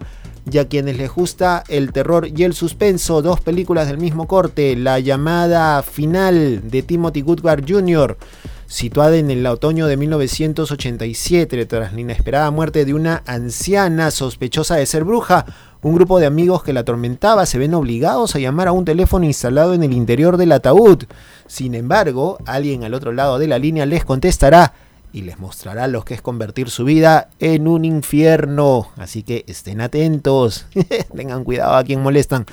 Y 0.52 0.58
a 0.58 0.68
quienes 0.68 0.98
les 0.98 1.12
gusta 1.12 1.64
el 1.68 1.92
terror 1.92 2.28
y 2.28 2.44
el 2.44 2.54
suspenso, 2.54 3.22
dos 3.22 3.40
películas 3.40 3.88
del 3.88 4.00
mismo 4.00 4.28
corte, 4.28 4.76
La 4.76 5.00
llamada 5.00 5.84
final 5.84 6.70
de 6.70 6.82
Timothy 6.82 7.22
Goodward 7.22 7.66
Jr., 7.68 8.18
situada 8.66 9.18
en 9.18 9.30
el 9.30 9.46
otoño 9.46 9.88
de 9.88 9.98
1987 9.98 11.66
tras 11.66 11.94
la 11.94 12.02
inesperada 12.02 12.50
muerte 12.52 12.86
de 12.86 12.94
una 12.94 13.24
anciana 13.26 14.12
sospechosa 14.12 14.76
de 14.76 14.86
ser 14.86 15.04
bruja, 15.04 15.46
un 15.82 15.96
grupo 15.96 16.20
de 16.20 16.26
amigos 16.26 16.64
que 16.64 16.74
la 16.74 16.82
atormentaba 16.82 17.46
se 17.46 17.58
ven 17.58 17.74
obligados 17.74 18.36
a 18.36 18.40
llamar 18.40 18.68
a 18.68 18.72
un 18.72 18.86
teléfono 18.86 19.26
instalado 19.26 19.74
en 19.74 19.84
el 19.84 19.94
interior 19.94 20.38
del 20.38 20.52
ataúd. 20.52 21.04
Sin 21.48 21.74
embargo, 21.74 22.38
alguien 22.46 22.84
al 22.84 22.94
otro 22.94 23.12
lado 23.12 23.40
de 23.40 23.48
la 23.48 23.60
línea 23.60 23.86
les 23.86 24.06
contestará 24.06 24.74
y 25.12 25.22
les 25.22 25.40
mostrará 25.40 25.88
lo 25.88 26.04
que 26.06 26.14
es 26.14 26.22
convertir 26.22 26.70
su 26.70 26.86
vida 26.86 27.30
en 27.40 27.68
un 27.68 27.86
infierno. 27.86 28.90
Así 28.98 29.24
que 29.24 29.46
estén 29.48 29.82
atentos, 29.82 30.68
tengan 31.16 31.44
cuidado 31.44 31.76
a 31.76 31.84
quien 31.84 32.02
molestan. 32.02 32.46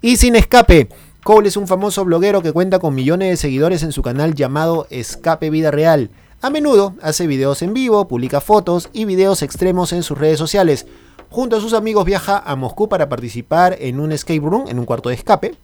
Y 0.00 0.16
sin 0.16 0.36
escape, 0.36 0.88
Cole 1.24 1.48
es 1.48 1.56
un 1.56 1.66
famoso 1.66 2.04
bloguero 2.04 2.42
que 2.42 2.52
cuenta 2.52 2.78
con 2.78 2.94
millones 2.94 3.30
de 3.30 3.36
seguidores 3.36 3.82
en 3.82 3.92
su 3.92 4.02
canal 4.02 4.34
llamado 4.34 4.86
Escape 4.90 5.50
Vida 5.50 5.70
Real. 5.70 6.10
A 6.40 6.50
menudo 6.50 6.94
hace 7.02 7.26
videos 7.26 7.62
en 7.62 7.74
vivo, 7.74 8.06
publica 8.06 8.40
fotos 8.40 8.88
y 8.92 9.04
videos 9.04 9.42
extremos 9.42 9.92
en 9.92 10.02
sus 10.02 10.16
redes 10.16 10.38
sociales. 10.38 10.86
Junto 11.30 11.56
a 11.56 11.60
sus 11.60 11.74
amigos 11.74 12.06
viaja 12.06 12.38
a 12.38 12.56
Moscú 12.56 12.88
para 12.88 13.08
participar 13.08 13.76
en 13.80 14.00
un 14.00 14.12
escape 14.12 14.40
room, 14.40 14.66
en 14.68 14.78
un 14.78 14.86
cuarto 14.86 15.10
de 15.10 15.16
escape, 15.16 15.56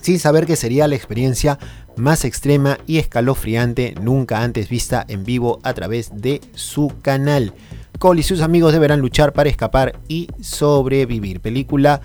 sin 0.00 0.18
saber 0.18 0.46
que 0.46 0.56
sería 0.56 0.88
la 0.88 0.94
experiencia 0.94 1.58
más 1.96 2.24
extrema 2.24 2.78
y 2.86 2.98
escalofriante 2.98 3.94
nunca 4.00 4.42
antes 4.42 4.68
vista 4.68 5.04
en 5.08 5.24
vivo 5.24 5.58
a 5.62 5.74
través 5.74 6.10
de 6.14 6.40
su 6.54 6.92
canal. 7.02 7.52
Cole 7.98 8.20
y 8.20 8.22
sus 8.22 8.40
amigos 8.40 8.72
deberán 8.72 9.00
luchar 9.00 9.32
para 9.32 9.48
escapar 9.48 9.98
y 10.06 10.28
sobrevivir. 10.40 11.40
Película 11.40 12.00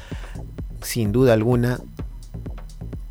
sin 0.81 1.11
duda 1.11 1.33
alguna 1.33 1.79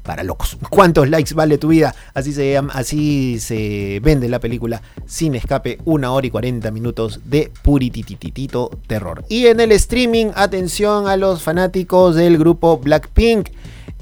para 0.03 0.25
locos. 0.25 0.59
¿Cuántos 0.68 1.09
likes 1.09 1.35
vale 1.35 1.59
tu 1.59 1.68
vida? 1.68 1.94
Así 2.14 2.33
se, 2.33 2.59
así 2.72 3.38
se 3.38 4.01
vende 4.03 4.29
la 4.29 4.40
película 4.40 4.83
Sin 5.07 5.35
Escape, 5.35 5.79
una 5.85 6.12
hora 6.12 6.27
y 6.27 6.31
40 6.31 6.70
minutos 6.70 7.20
de 7.25 7.53
puritititito 7.62 8.70
terror. 8.87 9.25
Y 9.29 9.46
en 9.46 9.61
el 9.61 9.72
streaming, 9.72 10.27
atención 10.35 11.07
a 11.07 11.16
los 11.16 11.42
fanáticos 11.42 12.16
del 12.16 12.37
grupo 12.38 12.79
Blackpink. 12.79 13.51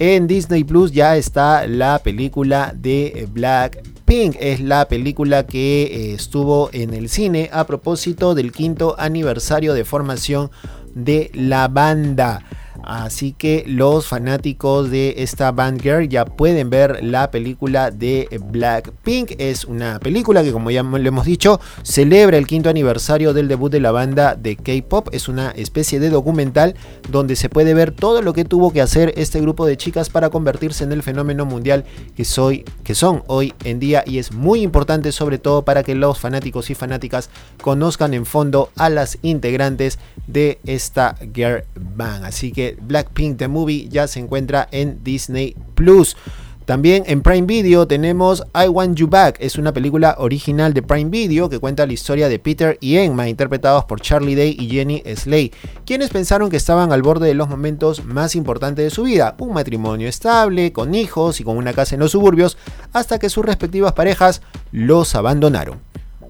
En 0.03 0.27
Disney 0.27 0.65
Plus 0.65 0.93
ya 0.93 1.19
está 1.19 1.67
la 1.67 1.99
película 1.99 2.73
de 2.75 3.29
Blackpink. 3.31 4.35
Es 4.41 4.59
la 4.59 4.89
película 4.89 5.45
que 5.45 5.83
eh, 5.83 6.15
estuvo 6.15 6.71
en 6.73 6.95
el 6.95 7.11
cine 7.11 7.51
a 7.53 7.67
propósito 7.67 8.35
del 8.35 8.51
quinto 8.51 8.97
aniversario 8.99 9.75
de 9.75 9.85
formación 9.85 10.51
de 10.95 11.31
la 11.35 11.69
banda. 11.69 12.43
Así 12.85 13.33
que 13.33 13.65
los 13.67 14.07
fanáticos 14.07 14.91
de 14.91 15.15
esta 15.19 15.53
band 15.53 15.81
girl 15.81 16.09
ya 16.09 16.25
pueden 16.25 16.71
ver 16.71 17.05
la 17.05 17.31
película 17.31 17.91
de 17.91 18.29
Blackpink. 18.51 19.33
Es 19.39 19.65
una 19.65 19.99
película 20.01 20.43
que, 20.43 20.53
como 20.53 20.71
ya 20.71 20.83
le 20.83 21.09
hemos 21.09 21.27
dicho, 21.27 21.61
celebra 21.83 22.39
el 22.39 22.47
quinto 22.47 22.69
aniversario 22.69 23.33
del 23.33 23.49
debut 23.49 23.71
de 23.71 23.81
la 23.81 23.91
banda 23.91 24.35
de 24.35 24.57
K-pop. 24.57 25.09
Es 25.13 25.29
una 25.29 25.51
especie 25.51 26.01
de 26.01 26.11
documental 26.11 26.75
donde 27.11 27.37
se 27.37 27.49
puede 27.49 27.75
ver 27.75 27.93
todo 27.93 28.23
lo 28.23 28.33
que 28.33 28.45
tuvo 28.45 28.73
que 28.73 28.81
hacer 28.81 29.13
este 29.17 29.41
grupo 29.41 29.67
de 29.67 29.77
chicas 29.77 30.09
para 30.09 30.31
convertirse 30.31 30.85
en 30.85 30.93
el 30.93 31.03
fenómeno 31.03 31.45
mundial 31.45 31.85
que, 32.17 32.25
soy, 32.25 32.65
que 32.85 32.95
son 32.95 33.23
hoy 33.27 33.55
en 33.65 33.79
día. 33.79 34.03
Y 34.07 34.19
es 34.19 34.33
muy 34.33 34.63
importante, 34.63 35.13
sobre 35.13 35.39
todo, 35.39 35.63
para 35.63 35.83
que 35.83 35.95
los 35.95 36.19
fanáticos 36.19 36.71
y 36.71 36.75
fanáticas 36.75 37.31
conozcan 37.63 38.15
en 38.15 38.27
fondo 38.27 38.71
a 38.77 38.89
las 38.89 39.19
integrantes 39.23 39.99
de 40.27 40.59
esta 40.65 41.17
girl 41.35 41.65
band. 41.75 42.25
Así 42.25 42.53
que 42.53 42.70
Blackpink 42.81 43.39
The 43.39 43.49
Movie 43.49 43.89
ya 43.89 44.07
se 44.07 44.21
encuentra 44.21 44.69
en 44.71 45.03
Disney 45.03 45.57
Plus. 45.75 46.17
También 46.71 47.03
en 47.07 47.21
Prime 47.21 47.49
Video 47.49 47.89
tenemos 47.89 48.45
I 48.55 48.69
Want 48.69 48.97
You 48.97 49.09
Back, 49.09 49.39
es 49.41 49.57
una 49.57 49.73
película 49.73 50.15
original 50.19 50.73
de 50.73 50.83
Prime 50.83 51.11
Video 51.11 51.49
que 51.49 51.59
cuenta 51.59 51.85
la 51.85 51.93
historia 51.93 52.29
de 52.29 52.39
Peter 52.39 52.79
y 52.81 52.97
Emma, 52.97 53.29
interpretados 53.29 53.87
por 53.87 54.01
Charlie 54.01 54.37
Day 54.37 54.57
y 54.57 54.69
Jenny 54.69 55.03
Slay, 55.17 55.51
quienes 55.85 56.11
pensaron 56.11 56.49
que 56.49 56.57
estaban 56.57 56.93
al 56.93 57.03
borde 57.03 57.27
de 57.27 57.35
los 57.35 57.49
momentos 57.49 58.05
más 58.05 58.37
importantes 58.37 58.85
de 58.85 58.91
su 58.91 59.03
vida, 59.03 59.35
un 59.41 59.53
matrimonio 59.53 60.07
estable, 60.07 60.73
con 60.73 60.95
hijos 60.95 61.41
y 61.41 61.45
con 61.45 61.57
una 61.57 61.73
casa 61.73 61.97
en 61.97 62.03
los 62.03 62.13
suburbios, 62.13 62.57
hasta 62.93 63.19
que 63.19 63.31
sus 63.31 63.45
respectivas 63.45 63.95
parejas 63.95 64.41
los 64.71 65.17
abandonaron. 65.17 65.81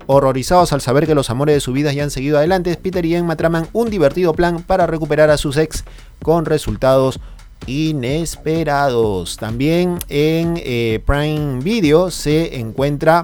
Horrorizados 0.07 0.73
al 0.73 0.81
saber 0.81 1.07
que 1.07 1.15
los 1.15 1.29
amores 1.29 1.55
de 1.55 1.61
su 1.61 1.73
vida 1.73 1.93
ya 1.93 2.03
han 2.03 2.11
seguido 2.11 2.39
adelante, 2.39 2.75
Peter 2.77 3.05
y 3.05 3.15
Emma 3.15 3.37
traman 3.37 3.69
un 3.75 3.91
divertido 3.91 4.33
plan 4.33 4.63
para 4.63 4.87
recuperar 4.87 5.31
a 5.31 5.37
sus 5.37 5.59
ex 5.59 5.85
con 6.23 6.45
resultados 6.45 7.21
inesperados. 7.67 9.37
También 9.37 9.99
en 10.09 10.55
eh, 10.57 11.03
Prime 11.05 11.61
Video 11.61 12.11
se 12.11 12.59
encuentra 12.59 13.23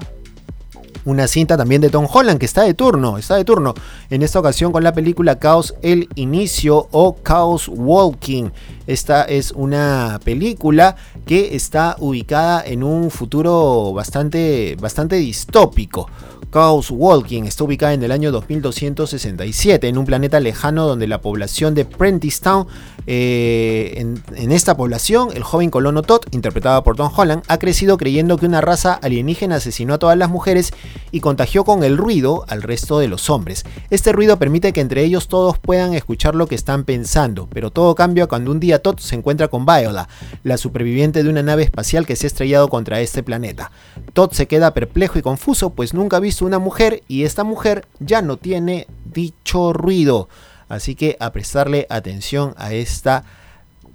una 1.05 1.27
cinta 1.27 1.55
también 1.55 1.79
de 1.79 1.89
Tom 1.89 2.05
Holland 2.11 2.37
que 2.37 2.45
está 2.45 2.63
de 2.63 2.73
turno, 2.73 3.17
está 3.17 3.35
de 3.35 3.45
turno 3.45 3.73
en 4.09 4.23
esta 4.23 4.39
ocasión 4.39 4.73
con 4.73 4.83
la 4.83 4.91
película 4.91 5.39
Chaos 5.39 5.73
el 5.81 6.09
inicio 6.15 6.89
o 6.91 7.15
Chaos 7.23 7.69
Walking. 7.69 8.49
Esta 8.87 9.23
es 9.23 9.51
una 9.51 10.19
película 10.23 10.95
que 11.25 11.55
está 11.55 11.95
ubicada 11.99 12.63
en 12.65 12.83
un 12.83 13.11
futuro 13.11 13.93
bastante 13.93 14.77
bastante 14.79 15.17
distópico. 15.17 16.07
Chaos 16.51 16.89
Walking 16.91 17.43
está 17.43 17.65
ubicada 17.65 17.93
en 17.93 18.03
el 18.03 18.11
año 18.11 18.31
2267 18.31 19.87
en 19.87 19.97
un 19.97 20.05
planeta 20.05 20.39
lejano 20.39 20.87
donde 20.87 21.05
la 21.05 21.21
población 21.21 21.75
de 21.75 21.85
Prentice 21.85 22.41
Town, 22.41 22.67
eh, 23.05 23.93
en, 24.35 24.51
esta 24.51 24.75
población, 24.77 25.29
el 25.35 25.43
joven 25.43 25.69
colono 25.69 26.01
Todd, 26.01 26.21
interpretado 26.31 26.83
por 26.83 26.95
Tom 26.95 27.11
Holland, 27.15 27.43
ha 27.47 27.59
crecido 27.59 27.97
creyendo 27.97 28.37
que 28.37 28.45
una 28.45 28.61
raza 28.61 28.93
alienígena 28.93 29.55
asesinó 29.57 29.95
a 29.95 29.97
todas 29.99 30.17
las 30.17 30.29
mujeres 30.29 30.73
y 31.11 31.19
contagió 31.19 31.63
con 31.63 31.83
el 31.83 31.97
ruido 31.97 32.45
al 32.47 32.63
resto 32.63 32.99
de 32.99 33.07
los 33.07 33.29
hombres. 33.29 33.65
Este 33.89 34.13
ruido 34.13 34.39
permite 34.39 34.73
que 34.73 34.81
entre 34.81 35.03
ellos 35.03 35.27
todos 35.27 35.59
puedan 35.59 35.93
escuchar 35.93 36.33
lo 36.33 36.47
que 36.47 36.55
están 36.55 36.85
pensando, 36.85 37.47
pero 37.51 37.71
todo 37.71 37.93
cambia 37.93 38.27
cuando 38.27 38.51
un 38.51 38.59
día 38.59 38.76
Todd 38.79 38.99
se 38.99 39.15
encuentra 39.15 39.47
con 39.47 39.65
Viola, 39.65 40.07
la 40.43 40.57
superviviente 40.57 41.23
de 41.23 41.29
una 41.29 41.43
nave 41.43 41.63
espacial 41.63 42.05
que 42.05 42.15
se 42.15 42.25
ha 42.25 42.27
estrellado 42.27 42.67
contra 42.69 43.01
este 43.01 43.23
planeta. 43.23 43.71
Todd 44.13 44.31
se 44.31 44.47
queda 44.47 44.73
perplejo 44.73 45.19
y 45.19 45.21
confuso, 45.21 45.71
pues 45.71 45.93
nunca 45.93 46.17
ha 46.17 46.21
visto 46.21 46.45
una 46.45 46.59
mujer 46.59 47.03
y 47.07 47.23
esta 47.23 47.43
mujer 47.43 47.87
ya 47.99 48.21
no 48.21 48.37
tiene 48.37 48.87
dicho 49.13 49.73
ruido. 49.73 50.29
Así 50.69 50.95
que 50.95 51.17
a 51.19 51.31
prestarle 51.31 51.87
atención 51.89 52.53
a 52.57 52.73
esta 52.73 53.23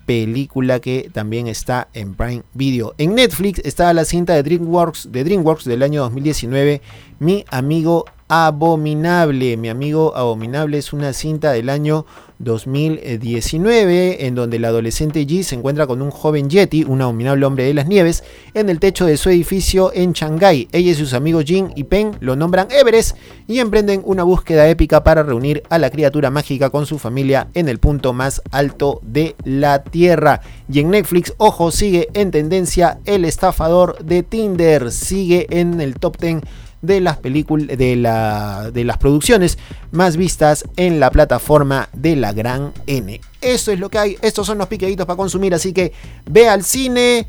película 0.07 0.81
que 0.81 1.11
también 1.13 1.47
está 1.47 1.89
en 1.93 2.15
Prime 2.15 2.43
Video. 2.55 2.95
En 2.99 3.15
Netflix 3.15 3.61
está 3.65 3.93
la 3.93 4.05
cinta 4.05 4.35
de 4.35 4.43
DreamWorks, 4.43 5.13
de 5.13 5.25
DreamWorks 5.25 5.65
del 5.65 5.83
año 5.83 6.03
2019, 6.03 6.83
Mi 7.19 7.45
amigo 7.51 8.05
abominable. 8.29 9.57
Mi 9.59 9.69
amigo 9.69 10.17
abominable 10.17 10.79
es 10.79 10.93
una 10.93 11.13
cinta 11.13 11.53
del 11.53 11.69
año 11.69 12.07
2019, 12.43 14.27
en 14.27 14.35
donde 14.35 14.57
el 14.57 14.65
adolescente 14.65 15.25
Ji 15.25 15.43
se 15.43 15.55
encuentra 15.55 15.87
con 15.87 16.03
un 16.03 16.11
joven 16.11 16.51
Yeti, 16.51 16.85
un 16.85 17.01
abominable 17.01 17.47
hombre 17.47 17.65
de 17.65 17.75
las 17.75 17.87
nieves, 17.87 18.25
en 18.55 18.69
el 18.69 18.81
techo 18.81 19.07
de 19.07 19.17
su 19.17 19.31
edificio 19.31 19.93
en 19.95 20.13
Shanghái. 20.13 20.69
Ella 20.73 20.91
y 20.91 20.95
sus 20.95 21.15
amigos 21.15 21.45
Jin 21.45 21.73
y 21.77 21.85
Peng 21.85 22.17
lo 22.21 22.37
nombran 22.37 22.69
Everest 22.71 23.17
y 23.47 23.61
emprenden 23.61 24.03
una 24.05 24.23
búsqueda 24.25 24.69
épica 24.69 25.05
para 25.05 25.23
reunir 25.23 25.63
a 25.69 25.79
la 25.79 25.91
criatura 25.91 26.31
mágica 26.31 26.71
con 26.71 26.87
su 26.87 26.99
familia 26.99 27.49
en 27.55 27.69
el 27.69 27.79
punto 27.79 28.13
más 28.13 28.43
alto 28.51 29.01
de 29.03 29.37
la 29.45 29.83
Tierra. 29.83 30.41
Y 30.71 30.81
en 30.81 30.91
Netflix, 30.91 31.35
ojo, 31.39 31.71
sigue 31.71 32.09
en 32.15 32.31
tendencia 32.31 32.99
El 33.05 33.25
estafador 33.25 34.05
de 34.05 34.23
Tinder, 34.23 34.91
sigue 34.91 35.47
en 35.51 35.81
el 35.81 35.95
top 35.95 36.17
10 36.19 36.43
de 36.83 37.01
las 37.01 37.17
películas 37.17 37.79
de, 37.79 37.97
la, 37.97 38.71
de 38.73 38.85
las 38.85 38.99
producciones 38.99 39.57
más 39.93 40.17
vistas 40.17 40.65
en 40.77 41.01
la 41.01 41.11
plataforma 41.11 41.89
de 41.93 42.17
la 42.17 42.33
Gran 42.33 42.73
N. 42.87 43.21
Eso 43.41 43.73
es 43.73 43.79
lo 43.79 43.89
que 43.89 43.99
hay, 43.99 44.19
estos 44.21 44.47
son 44.47 44.59
los 44.59 44.69
piqueditos 44.69 45.07
para 45.07 45.17
consumir, 45.17 45.55
así 45.55 45.73
que 45.73 45.93
ve 46.27 46.49
al 46.49 46.65
cine 46.65 47.27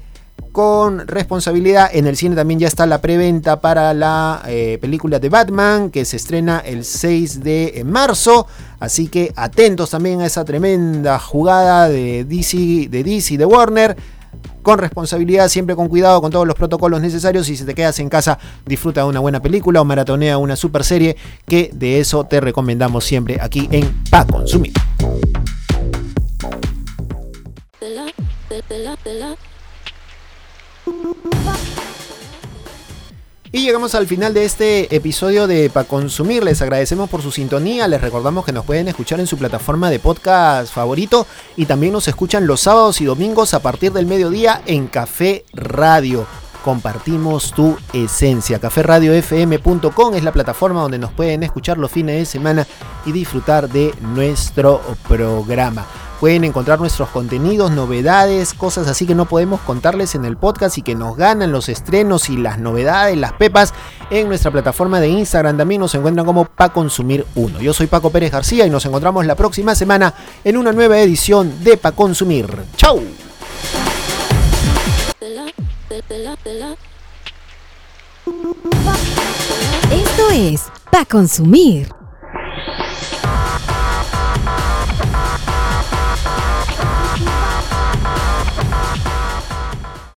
con 0.52 1.08
responsabilidad. 1.08 1.90
En 1.94 2.08
el 2.08 2.16
cine 2.16 2.36
también 2.36 2.60
ya 2.60 2.68
está 2.68 2.86
la 2.86 3.02
preventa 3.02 3.60
para 3.60 3.94
la 3.94 4.42
eh, 4.48 4.78
película 4.80 5.20
de 5.20 5.30
Batman 5.30 5.90
que 5.90 6.06
se 6.06 6.18
estrena 6.18 6.60
el 6.60 6.86
6 6.86 7.44
de 7.44 7.84
marzo. 7.86 8.48
Así 8.80 9.08
que 9.08 9.34
atentos 9.36 9.90
también 9.90 10.22
a 10.22 10.26
esa 10.26 10.46
tremenda 10.46 11.20
jugada 11.20 11.90
de 11.90 12.26
DC, 12.26 12.88
de 12.90 13.04
DC, 13.04 13.38
de 13.38 13.46
Warner 13.46 13.98
con 14.64 14.80
responsabilidad, 14.80 15.48
siempre 15.50 15.76
con 15.76 15.88
cuidado, 15.90 16.22
con 16.22 16.32
todos 16.32 16.48
los 16.48 16.56
protocolos 16.56 17.02
necesarios. 17.02 17.48
Y 17.50 17.58
si 17.58 17.66
te 17.66 17.76
quedas 17.76 18.00
en 18.00 18.10
casa, 18.10 18.40
disfruta 18.66 19.02
de 19.02 19.08
una 19.08 19.20
buena 19.20 19.42
película 19.42 19.82
o 19.82 19.86
maratonea 19.86 20.38
una 20.38 20.56
super 20.56 20.84
serie, 20.84 21.16
que 21.48 21.70
de 21.74 22.00
eso 22.00 22.24
te 22.24 22.42
recomendamos 22.42 23.04
siempre 23.04 23.38
aquí 23.40 23.68
en 23.72 24.04
Pa 24.10 24.26
Consumir. 24.26 24.74
Y 33.56 33.62
llegamos 33.62 33.94
al 33.94 34.08
final 34.08 34.34
de 34.34 34.46
este 34.46 34.96
episodio 34.96 35.46
de 35.46 35.70
Pa 35.70 35.84
Consumir. 35.84 36.44
Les 36.44 36.60
agradecemos 36.64 37.08
por 37.08 37.22
su 37.22 37.32
sintonía. 37.32 37.88
Les 37.88 38.02
recordamos 38.02 38.46
que 38.46 38.52
nos 38.52 38.66
pueden 38.66 38.88
escuchar 38.88 39.20
en 39.20 39.28
su 39.28 39.38
plataforma 39.38 39.92
de 39.92 40.00
podcast 40.00 40.74
favorito. 40.74 41.28
Y 41.56 41.68
también 41.68 41.94
nos 41.94 42.08
escuchan 42.08 42.48
los 42.48 42.62
sábados 42.62 43.00
y 43.00 43.06
domingos 43.06 43.54
a 43.54 43.62
partir 43.62 43.94
del 43.94 44.08
mediodía 44.08 44.64
en 44.66 44.88
Café 44.88 45.46
Radio. 45.54 46.26
Compartimos 46.64 47.52
tu 47.52 47.76
esencia. 47.92 48.58
Caféradiofm.com 48.58 50.16
es 50.16 50.24
la 50.24 50.32
plataforma 50.32 50.82
donde 50.82 50.98
nos 50.98 51.12
pueden 51.12 51.44
escuchar 51.44 51.78
los 51.78 51.92
fines 51.92 52.18
de 52.18 52.26
semana 52.26 52.66
y 53.06 53.12
disfrutar 53.12 53.68
de 53.68 53.94
nuestro 54.00 54.80
programa. 55.08 55.86
Pueden 56.22 56.46
encontrar 56.46 56.80
nuestros 56.80 57.10
contenidos, 57.10 57.72
novedades, 57.72 58.54
cosas 58.54 58.88
así 58.88 59.06
que 59.06 59.14
no 59.14 59.26
podemos 59.26 59.60
contarles 59.60 60.16
en 60.16 60.24
el 60.24 60.38
podcast 60.38 60.78
y 60.78 60.82
que 60.82 60.96
nos 60.96 61.18
ganan 61.18 61.52
los 61.52 61.68
estrenos 61.68 62.30
y 62.30 62.38
las 62.38 62.60
novedades, 62.60 63.18
las 63.18 63.34
pepas 63.34 63.74
en 64.10 64.30
nuestra 64.30 64.50
plataforma 64.50 65.02
de 65.02 65.10
Instagram. 65.10 65.58
También 65.58 65.82
nos 65.82 65.94
encuentran 65.96 66.26
como 66.26 66.46
Pa 66.46 66.70
Consumir 66.70 67.26
1. 67.36 67.60
Yo 67.60 67.74
soy 67.74 67.88
Paco 67.88 68.10
Pérez 68.10 68.32
García 68.32 68.66
y 68.66 68.70
nos 68.70 68.86
encontramos 68.86 69.26
la 69.26 69.36
próxima 69.36 69.76
semana 69.76 70.14
en 70.46 70.56
una 70.56 70.72
nueva 70.72 70.98
edición 70.98 71.62
de 71.62 71.76
Pa 71.76 71.92
Consumir. 71.92 72.48
¡Chau! 72.78 73.02
Esto 79.92 80.30
es 80.32 80.62
Pa 80.90 81.06
Consumir 81.06 82.03